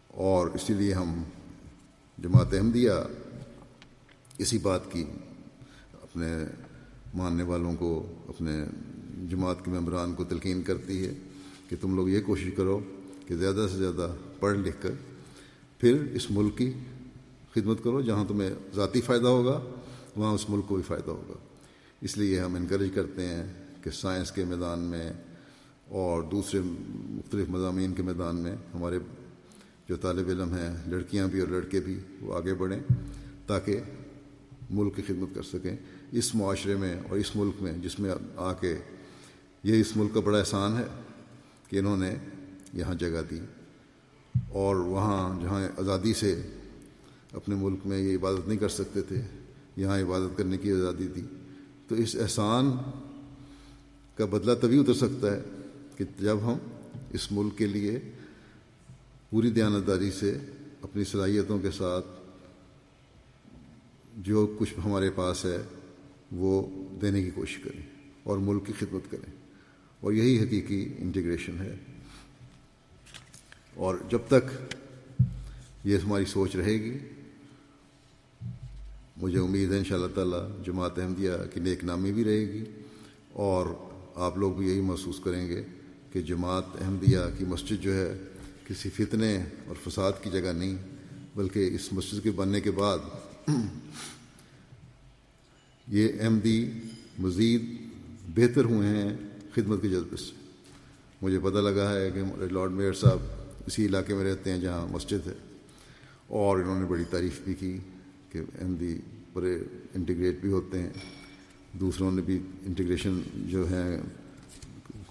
اور 0.06 0.46
اسی 0.46 0.74
لیے 0.74 0.92
ہم 0.92 1.22
جماعت 2.22 2.54
احمدیہ 2.54 2.90
اسی 4.38 4.58
بات 4.58 4.92
کی 4.92 5.04
اپنے 6.02 6.26
ماننے 7.14 7.42
والوں 7.42 7.76
کو، 7.76 8.12
اپنے 8.28 8.64
جماعت 9.30 9.64
کے 9.64 9.70
ممبران 9.70 10.14
کو 10.14 10.24
تلقین 10.24 10.62
کرتی 10.62 11.06
ہے 11.06 11.12
کہ 11.68 11.76
تم 11.80 11.96
لوگ 11.96 12.08
یہ 12.08 12.20
کوشش 12.20 12.50
کرو 12.56 12.80
کہ 13.26 13.36
زیادہ 13.36 13.66
سے 13.72 13.76
زیادہ 13.76 14.14
پڑھ 14.40 14.58
لکھ 14.58 14.76
کر 14.80 14.90
پھر 15.78 16.02
اس 16.12 16.30
ملک 16.30 16.58
کی 16.58 16.72
خدمت 17.54 17.84
کرو 17.84 18.00
جہاں 18.00 18.24
تمہیں 18.28 18.50
ذاتی 18.74 19.00
فائدہ 19.00 19.26
ہوگا، 19.26 19.60
وہاں 20.16 20.32
اس 20.32 20.50
ملک 20.50 20.68
کو 20.68 20.74
بھی 20.74 20.82
فائدہ 20.82 21.10
ہوگا۔ 21.10 21.47
اس 22.00 22.16
لیے 22.18 22.40
ہم 22.40 22.54
انکریج 22.54 22.90
کرتے 22.94 23.26
ہیں 23.26 23.46
کہ 23.82 23.90
سائنس 23.90 24.32
کے 24.32 24.44
میدان 24.44 24.78
میں 24.78 25.12
اور 25.88 26.22
دوسرے 26.22 26.60
مختلف 26.64 27.48
مضامین 27.48 27.92
کے 27.92 28.02
میدان 28.02 28.36
میں 28.36 28.54
ہمارے 28.74 28.98
جو 29.88 29.96
طالب 29.96 30.28
علم 30.28 30.54
ہیں، 30.54 30.76
لڑکیاں 30.86 31.28
بھی 31.28 31.40
اور 31.40 31.48
لڑکے 31.48 31.80
بھی، 31.80 31.98
وہ 32.20 32.34
آگے 32.34 32.54
بڑھیں 32.54 32.80
تاکہ 33.46 33.80
ملک 34.70 34.96
کی 34.96 35.02
خدمت 35.06 35.34
کر 35.34 35.42
سکیں۔ 35.42 35.76
اس 36.12 36.34
معاشرے 36.34 36.76
میں 36.76 36.94
اور 37.08 37.18
اس 37.18 37.36
ملک 37.36 37.62
میں، 37.62 37.72
جس 37.72 37.98
میں 38.00 38.10
آ 38.36 38.52
کے 38.52 38.76
یہ 39.62 39.80
اس 39.80 39.96
ملک 39.96 40.14
کا 40.14 40.20
بڑا 40.20 40.38
احسان 40.38 40.76
ہے 40.76 40.84
کہ 41.68 41.78
انہوں 41.78 41.96
نے 41.96 42.14
یہاں 42.74 42.94
جگہ 42.94 43.22
دی 43.30 43.40
اور 44.48 44.76
وہاں 44.76 45.42
جہاں 45.42 45.68
آزادی 45.78 46.14
سے 46.14 46.42
اپنے 47.32 47.54
ملک 47.54 47.86
میں 47.86 47.98
یہ 47.98 48.16
عبادت 48.16 48.48
نہیں 48.48 48.58
کر 48.58 48.68
سکتے 48.68 49.02
تھے، 49.02 49.22
یہاں 49.76 49.98
عبادت 49.98 50.38
کرنے 50.38 50.58
کی 50.58 50.72
آزادی 50.72 51.08
دی۔ 51.08 51.22
تو 51.88 51.94
اس 51.94 52.16
احسان 52.16 52.70
کا 54.14 54.24
بدلہ 54.24 54.54
تبھی 54.54 54.80
اتر 54.80 54.94
سکتا 54.94 55.36
ہے 55.36 55.42
کہ 55.96 56.04
جب 56.18 56.36
ہم 56.42 56.58
اس 57.10 57.32
ملک 57.32 57.58
کے 57.58 57.66
لیے 57.66 57.98
پوری 59.30 59.50
دیانتداری 59.50 60.10
سے 60.10 60.38
اپنی 60.82 61.04
صلاحیتوں 61.04 61.58
کے 61.58 61.70
ساتھ 61.70 62.06
جو 64.16 64.56
کچھ 64.58 64.74
ہمارے 64.84 65.10
پاس 65.10 65.44
ہے 65.44 65.58
وہ 66.32 66.66
دینے 67.00 67.22
کی 67.22 67.30
کوشش 67.30 67.58
کریں 67.58 67.82
اور 68.22 68.38
ملک 68.38 68.66
کی 68.66 68.72
خدمت 68.78 69.10
کریں۔ 69.10 69.32
اور 70.00 70.12
یہی 70.12 70.44
حقیقی 70.44 70.92
انٹیگریشن 70.98 71.58
ہے۔ 71.58 71.76
اور 73.74 73.94
جب 74.10 74.18
تک 74.28 74.74
یہ 75.84 75.98
ہماری 75.98 76.24
سوچ 76.24 76.56
رہے 76.56 76.72
گی 76.72 76.98
مجھے 79.20 79.38
امید 79.38 79.72
ہے 79.72 79.78
ان 79.78 79.84
شاء 79.84 79.94
اللہ 79.94 80.14
تعالیٰ 80.14 80.64
جماعت 80.66 80.98
احمدیہ 80.98 81.30
کی 81.54 81.60
نیک 81.60 81.84
نامی 81.84 82.12
بھی 82.12 82.24
رہے 82.24 82.40
گی 82.40 82.64
اور 83.32 83.66
آپ 84.14 84.38
لوگ 84.38 84.52
بھی 84.52 84.68
یہی 84.68 84.80
محسوس 84.80 85.20
کریں 85.24 85.48
گے 85.48 85.62
کہ 86.12 86.22
جماعت 86.22 86.64
احمدیہ 86.80 87.18
کی 87.38 87.44
مسجد 87.44 87.82
جو 87.82 87.94
ہے 87.94 88.18
کسی 88.68 88.90
فتنے 88.90 89.44
اور 89.66 89.74
فساد 89.88 90.12
کی 90.22 90.30
جگہ 90.30 90.52
نہیں، 90.52 90.76
بلکہ 91.34 91.70
اس 91.74 91.92
مسجد 91.92 92.22
کے 92.22 92.30
بننے 92.30 92.60
کے 92.60 92.70
بعد 92.70 92.98
یہ 95.86 96.08
احمدی 96.20 96.70
مزید 97.18 97.76
بہتر 98.34 98.64
ہوئے 98.64 98.88
ہیں 98.88 99.16
خدمت 99.54 99.82
کے 99.82 99.88
جذبے 99.88 100.16
سے۔ 100.16 100.32
مجھے 101.22 101.38
پتہ 101.38 101.58
لگا 101.58 101.92
ہے 101.92 102.10
کہ 102.10 102.20
لارڈ 102.52 102.70
میئر 102.70 102.92
صاحب 102.92 103.18
اسی 103.66 103.86
علاقے 103.86 104.14
میں 104.14 104.24
رہتے 104.24 104.52
ہیں 104.52 104.58
جہاں 104.58 104.86
مسجد 104.86 105.26
ہے 105.26 105.34
اور 106.26 106.58
انہوں 106.58 106.80
نے 106.80 106.86
بڑی 106.86 107.04
تعریف 107.10 107.40
بھی 107.44 107.54
کی۔ 107.54 107.78
کہ 108.32 108.38
احمدی 108.38 108.98
بڑے 109.32 109.54
انٹیگریٹ 109.94 110.40
بھی 110.40 110.52
ہوتے 110.52 110.82
ہیں۔ 110.82 110.90
دوسروں 111.72 112.12
نے 112.12 112.22
بھی 112.22 112.38
انٹیگریشن 112.66 113.20
جو 113.34 113.68
ہیں 113.70 113.96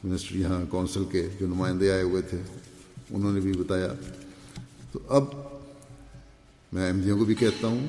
منسٹر 0.03 0.35
یہاں 0.35 0.65
کونسل 0.69 1.03
کے 1.11 1.27
جو 1.39 1.47
نمائندے 1.47 1.91
آئے 1.91 2.01
ہوئے 2.01 2.21
تھے، 2.21 2.41
انہوں 3.09 3.33
نے 3.33 3.39
بھی 3.39 3.53
بتایا۔ 3.53 3.93
تو 4.91 4.99
اب 5.09 5.23
میں 6.73 6.87
احمدیوں 6.87 7.17
کو 7.17 7.25
بھی 7.25 7.35
کہتا 7.35 7.67
ہوں 7.67 7.87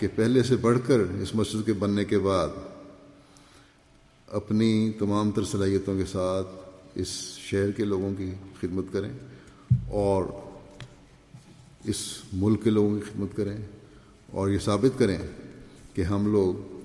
کہ 0.00 0.08
پہلے 0.16 0.42
سے 0.42 0.56
بڑھ 0.56 0.78
کر 0.86 1.00
اس 1.00 1.34
مسجد 1.34 1.66
کے 1.66 1.72
بننے 1.72 2.04
کے 2.04 2.18
بعد 2.18 2.48
اپنی 4.26 4.92
تمام 4.98 5.30
تر 5.30 5.44
صلاحیتوں 5.44 5.98
کے 5.98 6.04
ساتھ 6.04 6.48
اس 6.94 7.08
شہر 7.38 7.70
کے 7.70 7.84
لوگوں 7.84 8.14
کی 8.18 8.30
خدمت 8.60 8.84
کریں 8.92 9.12
اور 9.88 10.24
اس 11.84 11.96
ملک 12.32 12.64
کے 12.64 12.70
لوگوں 12.70 12.98
کی 12.98 13.10
خدمت 13.12 13.36
کریں۔ 13.36 13.56
اور 14.32 14.48
یہ 14.48 14.58
ثابت 14.58 14.98
کریں 14.98 15.18
کہ 15.94 16.02
ہم 16.02 16.32
لوگ 16.32 16.78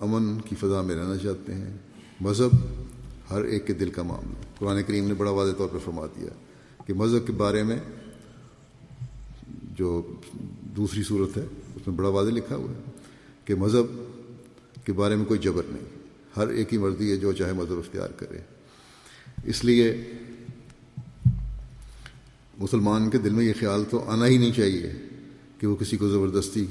امن 0.00 0.40
کی 0.40 0.56
فضا 0.56 0.82
میں 0.82 0.94
رہنا 0.94 1.16
چاہتے 1.16 1.54
ہیں۔ 1.54 1.74
مذہب 2.20 2.50
ہر 3.30 3.44
ایک 3.44 3.66
کے 3.66 3.72
دل 3.72 3.90
کا 3.90 4.02
معاملہ 4.02 4.34
قرآن 4.58 4.82
کریم 4.82 5.08
نے 5.08 5.14
بڑا 5.14 5.30
واضح 5.30 5.52
طور 5.58 5.68
پہ 5.68 5.78
فرما 5.84 6.06
دیا 6.06 6.28
کہ 6.86 6.94
مذہب 6.94 7.26
کے 7.26 7.32
بارے 7.32 7.62
میں 7.62 7.78
جو 9.78 10.14
دوسری 10.76 11.02
صورت 11.02 11.36
ہے، 11.36 11.44
اس 11.76 11.86
میں 11.86 11.96
بڑا 11.96 12.08
واضح 12.08 12.30
لکھا 12.30 12.56
ہوا 12.56 12.70
ہے 12.70 12.82
کہ 13.44 13.54
مذہب 13.54 13.86
کے 14.86 14.92
بارے 14.92 15.16
میں 15.16 15.24
کوئی 15.24 15.40
جبر 15.40 15.62
نہیں۔ 15.68 16.02
ہر 16.36 16.48
ایک 16.48 16.72
ہی 16.72 16.78
مرضی 16.78 17.10
ہے 17.10 17.16
جو 17.16 17.32
چاہے 17.32 17.52
مذہب 17.52 17.78
اختیار 17.78 18.08
کرے۔ 18.08 18.38
اس 19.44 19.64
لیے 19.64 20.12
مسلمان 22.58 23.10
کے 23.10 23.18
دل 23.18 23.32
میں 23.32 23.44
یہ 23.44 23.52
خیال 23.60 23.84
تو 23.90 24.10
آنا 24.10 24.26
ہی 24.26 24.38
نہیں 24.38 24.52
چاہیے۔ 24.52 24.92
کہ 25.58 25.66
وہ 25.66 25.76
کسی 25.76 25.96
کو 25.96 26.08
زبردستی 26.08 26.66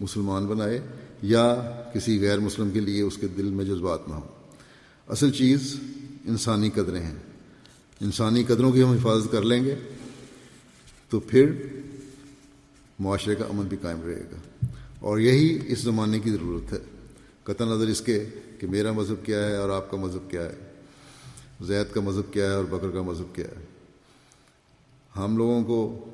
مسلمان 0.00 0.46
بنائے 0.46 0.80
یا 1.22 1.70
کسی 1.94 2.20
غیر 2.20 2.38
مسلم 2.38 2.70
کے 2.70 2.80
لیے 2.80 3.02
اس 3.02 3.16
کے 3.16 3.26
دل 3.28 3.44
میں 3.44 3.64
جذبات 3.64 4.08
نہ 4.08 4.14
ہوں۔ 4.14 4.52
اصل 5.08 5.30
چیز 5.30 5.76
انسانی 6.24 6.70
قدریں 6.70 7.02
ہیں۔ 7.02 7.14
انسانی 8.00 8.44
قدروں 8.44 8.72
کی 8.72 8.82
ہم 8.82 8.90
حفاظت 8.90 9.32
کر 9.32 9.42
لیں 9.42 9.64
گے 9.64 9.74
تو 11.10 11.20
پھر 11.20 11.52
معاشرے 12.98 13.34
کا 13.34 13.44
امن 13.44 13.66
بھی 13.66 13.76
قائم 13.80 14.00
رہے 14.06 14.22
گا۔ 14.32 14.66
اور 15.00 15.18
یہی 15.18 15.58
اس 15.66 15.78
زمانے 15.78 16.20
کی 16.20 16.30
ضرورت 16.30 16.72
ہے۔ 16.72 16.78
قطع 17.42 17.64
نظر 17.64 17.86
اس 17.86 18.00
کے 18.00 18.24
کہ 18.60 18.66
میرا 18.66 18.92
مذہب 18.92 19.26
کیا 19.26 19.46
ہے 19.46 19.56
اور 19.56 19.70
آپ 19.70 19.90
کا 19.90 19.96
مذہب 19.96 20.30
کیا 20.30 20.44
ہے۔ 20.44 20.72
زید 21.60 21.94
کا 21.94 22.00
مذہب 22.00 22.32
کیا 22.32 22.44
ہے 22.44 22.54
اور 22.54 22.64
بکر 22.64 22.90
کا 22.90 23.02
مذہب 23.02 23.34
کیا 23.34 23.44
ہے۔ 23.44 23.64
ہم 25.16 25.36
لوگوں 25.36 25.64
کو 25.64 26.04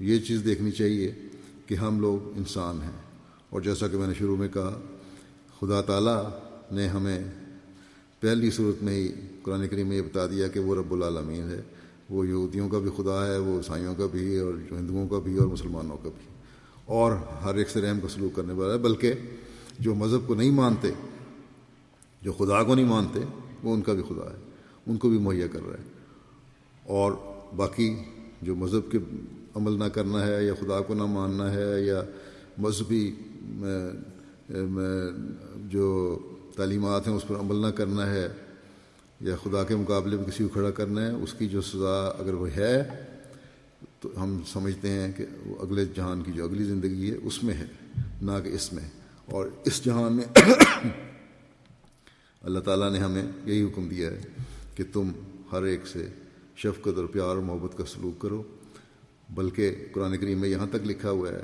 یہ 0.00 0.18
چیز 0.18 0.42
دیکھنی 0.44 0.70
چاہیے 0.70 1.14
کہ 1.70 1.74
ہم 1.74 2.00
لوگ 2.00 2.28
انسان 2.36 2.82
ہیں۔ 2.82 3.02
اور 3.50 3.60
جیسا 3.60 3.88
کہ 3.88 3.96
میں 3.96 4.06
نے 4.06 4.14
شروع 4.14 4.36
میں 4.36 4.48
کہا، 4.48 4.80
خدا 5.60 5.80
تعالیٰ 5.80 6.28
نے 6.72 6.88
ہمیں 6.88 7.24
پہلی 8.20 8.50
صورت 8.50 8.82
میں 8.82 8.94
ہی 8.94 9.12
قرآن 9.42 9.68
کریم 9.68 9.88
میں 9.88 9.96
یہ 9.96 10.02
بتا 10.02 10.26
دیا 10.26 10.48
کہ 10.48 10.60
وہ 10.60 10.74
رب 10.74 10.92
العالمین 10.92 11.42
ہے۔ 11.42 11.62
وہ 12.10 12.28
یہودیوں 12.28 12.68
کا 12.68 12.78
بھی 12.78 12.90
خدا 12.96 13.26
ہے، 13.26 13.38
وہ 13.38 13.58
عیسائیوں 13.58 13.94
کا 13.94 14.06
بھی، 14.12 14.38
اور 14.38 14.54
جو 14.70 14.78
ہندوؤں 14.78 15.08
کا 15.08 15.18
بھی، 15.18 15.38
اور 15.38 15.46
مسلمانوں 15.46 15.96
کا 15.96 16.08
بھی۔ 16.08 16.34
اور 16.84 17.12
ہر 17.44 17.54
ایک 17.54 17.70
سے 17.70 17.80
رحم 17.80 18.00
کا 18.00 18.08
سلوک 18.08 18.36
کرنے 18.36 18.52
والا 18.52 18.72
ہے، 18.72 18.78
بلکہ 18.78 19.12
جو 19.78 19.94
مذہب 19.94 20.28
کو 20.28 20.34
نہیں 20.34 20.50
مانتے، 20.50 20.90
جو 22.22 22.32
خدا 22.32 22.62
کو 22.62 22.74
نہیں 22.74 22.86
مانتے، 22.86 23.20
وہ 23.62 23.74
ان 23.74 23.82
کا 23.82 23.92
بھی 23.92 24.02
خدا 24.02 24.30
ہے۔ 24.30 24.36
ان 24.86 24.96
کو 24.96 25.08
بھی 25.08 25.18
مہیا 25.18 25.46
کر 25.46 25.60
رہا 25.68 25.78
ہے۔ 25.78 25.84
اور 26.86 27.12
باقی 27.56 27.96
جو 28.42 28.54
مذہب 28.54 28.90
کے 28.90 28.98
عمل 29.56 29.78
نہ 29.78 29.84
کرنا 29.84 30.26
ہے 30.26 30.44
یا 30.46 30.54
خدا 30.54 30.80
کو 30.80 30.94
نہ 30.94 31.02
ماننا 31.02 31.52
ہے 31.52 31.80
یا 31.80 32.02
مذہبی 32.58 33.14
جو 35.56 36.18
تعلیمات 36.56 37.08
ہیں 37.08 37.14
اس 37.14 37.28
پر 37.28 37.36
عمل 37.36 37.56
نہ 37.56 37.66
کرنا 37.66 38.10
ہے 38.10 38.28
یا 39.20 39.36
خدا 39.36 39.64
کے 39.64 39.76
مقابلے 39.76 40.16
میں 40.16 40.24
کسی 40.24 40.44
کو 40.44 40.48
کھڑا 40.48 40.70
کرنا 40.70 41.06
ہے، 41.06 41.10
اس 41.10 41.34
کی 41.34 41.48
جو 41.48 41.60
سزا 41.60 42.12
اگر 42.18 42.34
وہ 42.34 42.48
ہے، 42.56 43.04
تو 44.00 44.08
ہم 44.16 44.40
سمجھتے 44.52 44.90
ہیں 44.90 45.12
کہ 45.16 45.24
وہ 45.46 45.54
اگلے 45.62 45.84
جہان 45.84 46.22
کی 46.22 46.32
جو 46.32 46.44
اگلی 46.44 46.64
زندگی 46.64 47.10
ہے، 47.10 47.16
اس 47.22 47.44
میں 47.44 47.54
ہے، 47.54 47.66
نہ 48.22 48.30
کہ 48.44 48.48
اس 48.48 48.72
میں۔ 48.72 48.88
اور 49.26 49.46
اس 49.64 49.84
جہان 49.84 50.12
میں 50.12 50.24
اللہ 52.42 52.58
تعالیٰ 52.58 52.92
نے 52.92 52.98
ہمیں 52.98 53.24
یہی 53.44 53.62
حکم 53.62 53.88
دیا 53.88 54.10
ہے 54.10 54.20
کہ 54.74 54.84
تم 54.92 55.12
ہر 55.52 55.62
ایک 55.62 55.86
سے 55.86 56.08
شفقت 56.56 56.96
اور 56.96 57.04
پیار 57.04 57.26
اور 57.26 57.36
محبت 57.36 57.78
کا 57.78 57.84
سلوک 57.84 58.20
کرو۔ 58.20 58.42
بلکہ 59.34 59.74
قرآن 59.92 60.16
کریم 60.16 60.38
میں 60.38 60.48
یہاں 60.48 60.66
تک 60.66 60.86
لکھا 60.86 61.10
ہوا 61.10 61.28
ہے 61.30 61.42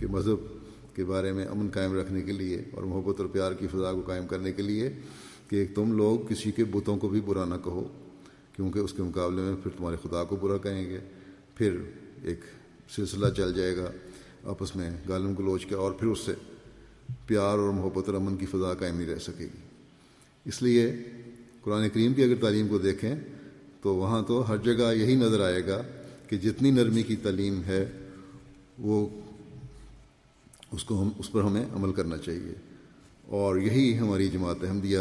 کہ 0.00 0.06
مذہب 0.06 0.96
کے 0.96 1.04
بارے 1.04 1.32
میں 1.32 1.46
امن 1.46 1.68
قائم 1.72 1.92
رکھنے 1.98 2.22
کے 2.22 2.32
لیے 2.32 2.62
اور 2.72 2.82
محبت 2.82 3.20
اور 3.20 3.28
پیار 3.28 3.52
کی 3.52 3.66
فضا 3.66 3.92
کو 3.92 4.00
قائم 4.00 4.26
کرنے 4.26 4.52
کے 4.52 4.62
لیے 4.62 4.90
کہ 5.48 5.66
تم 5.74 5.92
لوگ 5.92 6.26
کسی 6.26 6.52
کے 6.52 6.64
بتوں 6.64 6.96
کو 6.96 7.08
بھی 7.08 7.20
برا 7.20 7.44
نہ 7.44 7.54
کہو، 7.64 7.88
کیونکہ 8.56 8.78
اس 8.78 8.92
کے 8.92 9.02
مقابلے 9.02 9.42
میں 9.42 9.56
پھر 9.62 9.70
تمہارے 9.76 9.96
خدا 10.02 10.24
کو 10.24 10.36
برا 10.36 10.56
کہیں 10.56 10.90
گے۔ 10.90 10.98
پھر 11.54 11.76
ایک 12.22 12.40
سلسلہ 12.96 13.26
چل 13.36 13.54
جائے 13.54 13.76
گا 13.76 13.90
آپس 14.44 14.76
میں 14.76 14.90
گالم 15.08 15.34
گلوچ 15.34 15.66
کا 15.66 15.76
اور 15.76 15.92
پھر 15.92 16.08
اس 16.08 16.18
سے 16.18 16.34
پیار 17.26 17.58
اور 17.58 17.72
محبت 17.72 18.08
اور 18.08 18.14
امن 18.14 18.36
کی 18.36 18.46
فضا 18.46 18.74
قائم 18.74 18.96
نہیں 18.96 19.08
رہ 19.08 19.18
سکے 19.18 19.44
گی۔ 19.44 19.60
اس 20.44 20.62
لیے 20.62 20.96
قرآن 21.62 21.88
کریم 21.88 22.14
کی 22.14 22.24
اگر 22.24 22.34
تعلیم 22.34 22.68
کو 22.68 22.78
دیکھیں 22.78 23.14
تو 23.82 23.94
وہاں 23.94 24.22
تو 24.22 24.48
ہر 24.48 24.56
جگہ 24.56 24.94
یہی 24.94 25.14
نظر 25.14 25.40
آئے 25.40 25.66
گا 25.66 25.82
کہ 26.32 26.38
جتنی 26.38 26.70
نرمی 26.70 27.02
کی 27.02 27.16
تعلیم 27.16 27.62
ہے، 27.66 28.08
وہ 28.78 29.08
اس 30.70 30.84
کو 30.84 31.02
ہم، 31.02 31.08
اس 31.18 31.32
پر 31.32 31.42
ہمیں 31.42 31.64
عمل 31.72 31.92
کرنا 31.92 32.16
چاہیے۔ 32.16 32.54
اور 33.26 33.56
یہی 33.56 33.98
ہماری 33.98 34.28
جماعت 34.28 34.64
احمدیہ 34.64 34.98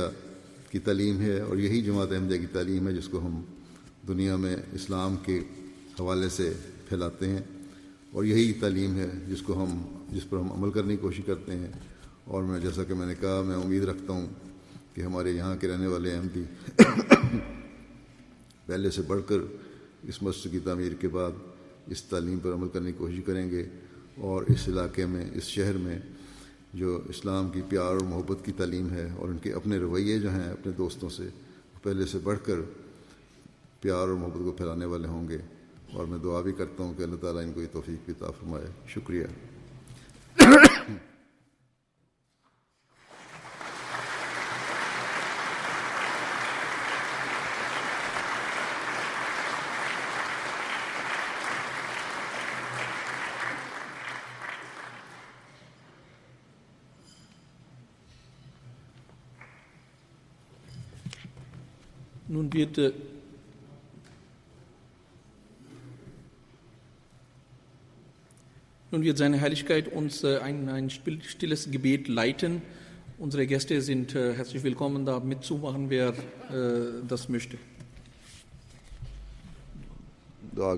کی 0.71 0.79
تعلیم 0.79 1.21
ہے، 1.21 1.39
اور 1.39 1.57
یہی 1.57 1.81
جماعت 1.81 2.11
احمدیہ 2.11 2.39
کی 2.39 2.45
تعلیم 2.45 2.87
ہے 2.87 2.93
جس 2.93 3.07
کو 3.07 3.19
ہم 3.19 3.41
دنیا 4.07 4.35
میں 4.35 4.55
اسلام 4.73 5.15
کے 5.25 5.39
حوالے 5.99 6.29
سے 6.29 6.53
پھیلاتے 6.89 7.29
ہیں۔ 7.29 7.41
اور 8.11 8.23
یہی 8.23 8.53
تعلیم 8.53 8.95
ہے 8.95 9.07
جس 9.27 9.41
کو 9.41 9.63
ہم، 9.63 9.81
جس 10.11 10.29
پر 10.29 10.37
ہم 10.37 10.51
عمل 10.51 10.71
کرنے 10.71 10.93
کی 10.93 11.01
کوشش 11.01 11.21
کرتے 11.25 11.51
ہیں۔ 11.51 11.71
اور 12.23 12.43
میں، 12.43 12.59
جیسا 12.59 12.83
کہ 12.83 12.93
میں 12.93 13.07
نے 13.07 13.13
کہا، 13.19 13.41
میں 13.41 13.55
امید 13.55 13.83
رکھتا 13.83 14.13
ہوں 14.13 14.25
کہ 14.93 15.01
ہمارے 15.01 15.31
یہاں 15.31 15.55
کے 15.55 15.67
رہنے 15.67 15.87
والے 15.87 16.15
احمدی 16.15 16.43
پہلے 18.65 18.91
سے 18.91 19.01
بڑھ 19.01 19.21
کر 19.27 19.37
اس 20.03 20.23
مسجد 20.23 20.51
کی 20.51 20.59
تعمیر 20.59 20.91
کے 20.93 21.07
بعد 21.07 21.31
اس 21.87 22.03
تعلیم 22.03 22.39
پر 22.39 22.53
عمل 22.53 22.67
کرنے 22.69 22.91
کی 22.91 22.97
کوشش 22.97 23.19
کریں 23.25 23.51
گے 23.51 23.69
اور 24.17 24.43
اس 24.47 24.67
علاقے 24.67 25.05
میں، 25.05 25.29
اس 25.33 25.43
شہر 25.43 25.77
میں 25.77 25.99
جو 26.73 27.01
اسلام 27.09 27.49
کی 27.49 27.61
پیار 27.69 27.85
اور 27.85 27.99
محبت 27.99 28.45
کی 28.45 28.51
تعلیم 28.51 28.89
ہے 28.89 29.09
اور 29.17 29.29
ان 29.29 29.37
کے 29.37 29.53
اپنے 29.53 29.77
رویے 29.77 30.19
جو 30.19 30.31
ہیں 30.31 30.51
اپنے 30.51 30.71
دوستوں 30.71 31.09
سے 31.09 31.29
پہلے 31.83 32.05
سے 32.05 32.17
بڑھ 32.23 32.39
کر 32.43 32.55
پیار 33.81 33.97
اور 33.97 34.07
محبت 34.07 34.37
کو 34.37 34.51
پھیلانے 34.51 34.85
والے 34.85 35.07
ہوں 35.07 35.27
گے 35.29 35.37
اور 35.93 36.05
میں 36.05 36.19
دعا 36.23 36.41
بھی 36.41 36.51
کرتا 36.51 36.83
ہوں 36.83 36.93
کہ 36.97 37.03
اللہ 37.03 37.15
تعالیٰ 37.15 37.43
ان 37.43 37.53
کو 37.53 37.61
یہ 37.61 37.67
توفیق 37.71 38.05
بھی 38.05 38.13
فرمائے۔ 38.19 38.65
شکریہ۔ 38.87 39.25
Nun 62.31 62.49
bitte 62.49 62.93
Nun 68.89 69.03
wird 69.03 69.17
seine 69.17 69.39
Heiligkeit 69.39 69.89
uns 69.89 70.23
äh, 70.23 70.39
ein, 70.39 70.67
ein 70.67 70.89
stilles 70.89 71.71
Gebet 71.71 72.07
leiten. 72.09 72.61
Unsere 73.17 73.47
Gäste 73.47 73.81
sind 73.81 74.15
äh, 74.15 74.33
herzlich 74.33 74.63
willkommen, 74.63 75.05
da 75.05 75.19
mitzumachen, 75.19 75.89
wer 75.89 76.09
äh, 76.09 77.05
das 77.07 77.29
möchte. 77.29 77.57
Dua 80.53 80.75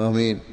کر 0.00 0.10
لیں 0.10 0.38
آمین 0.38 0.49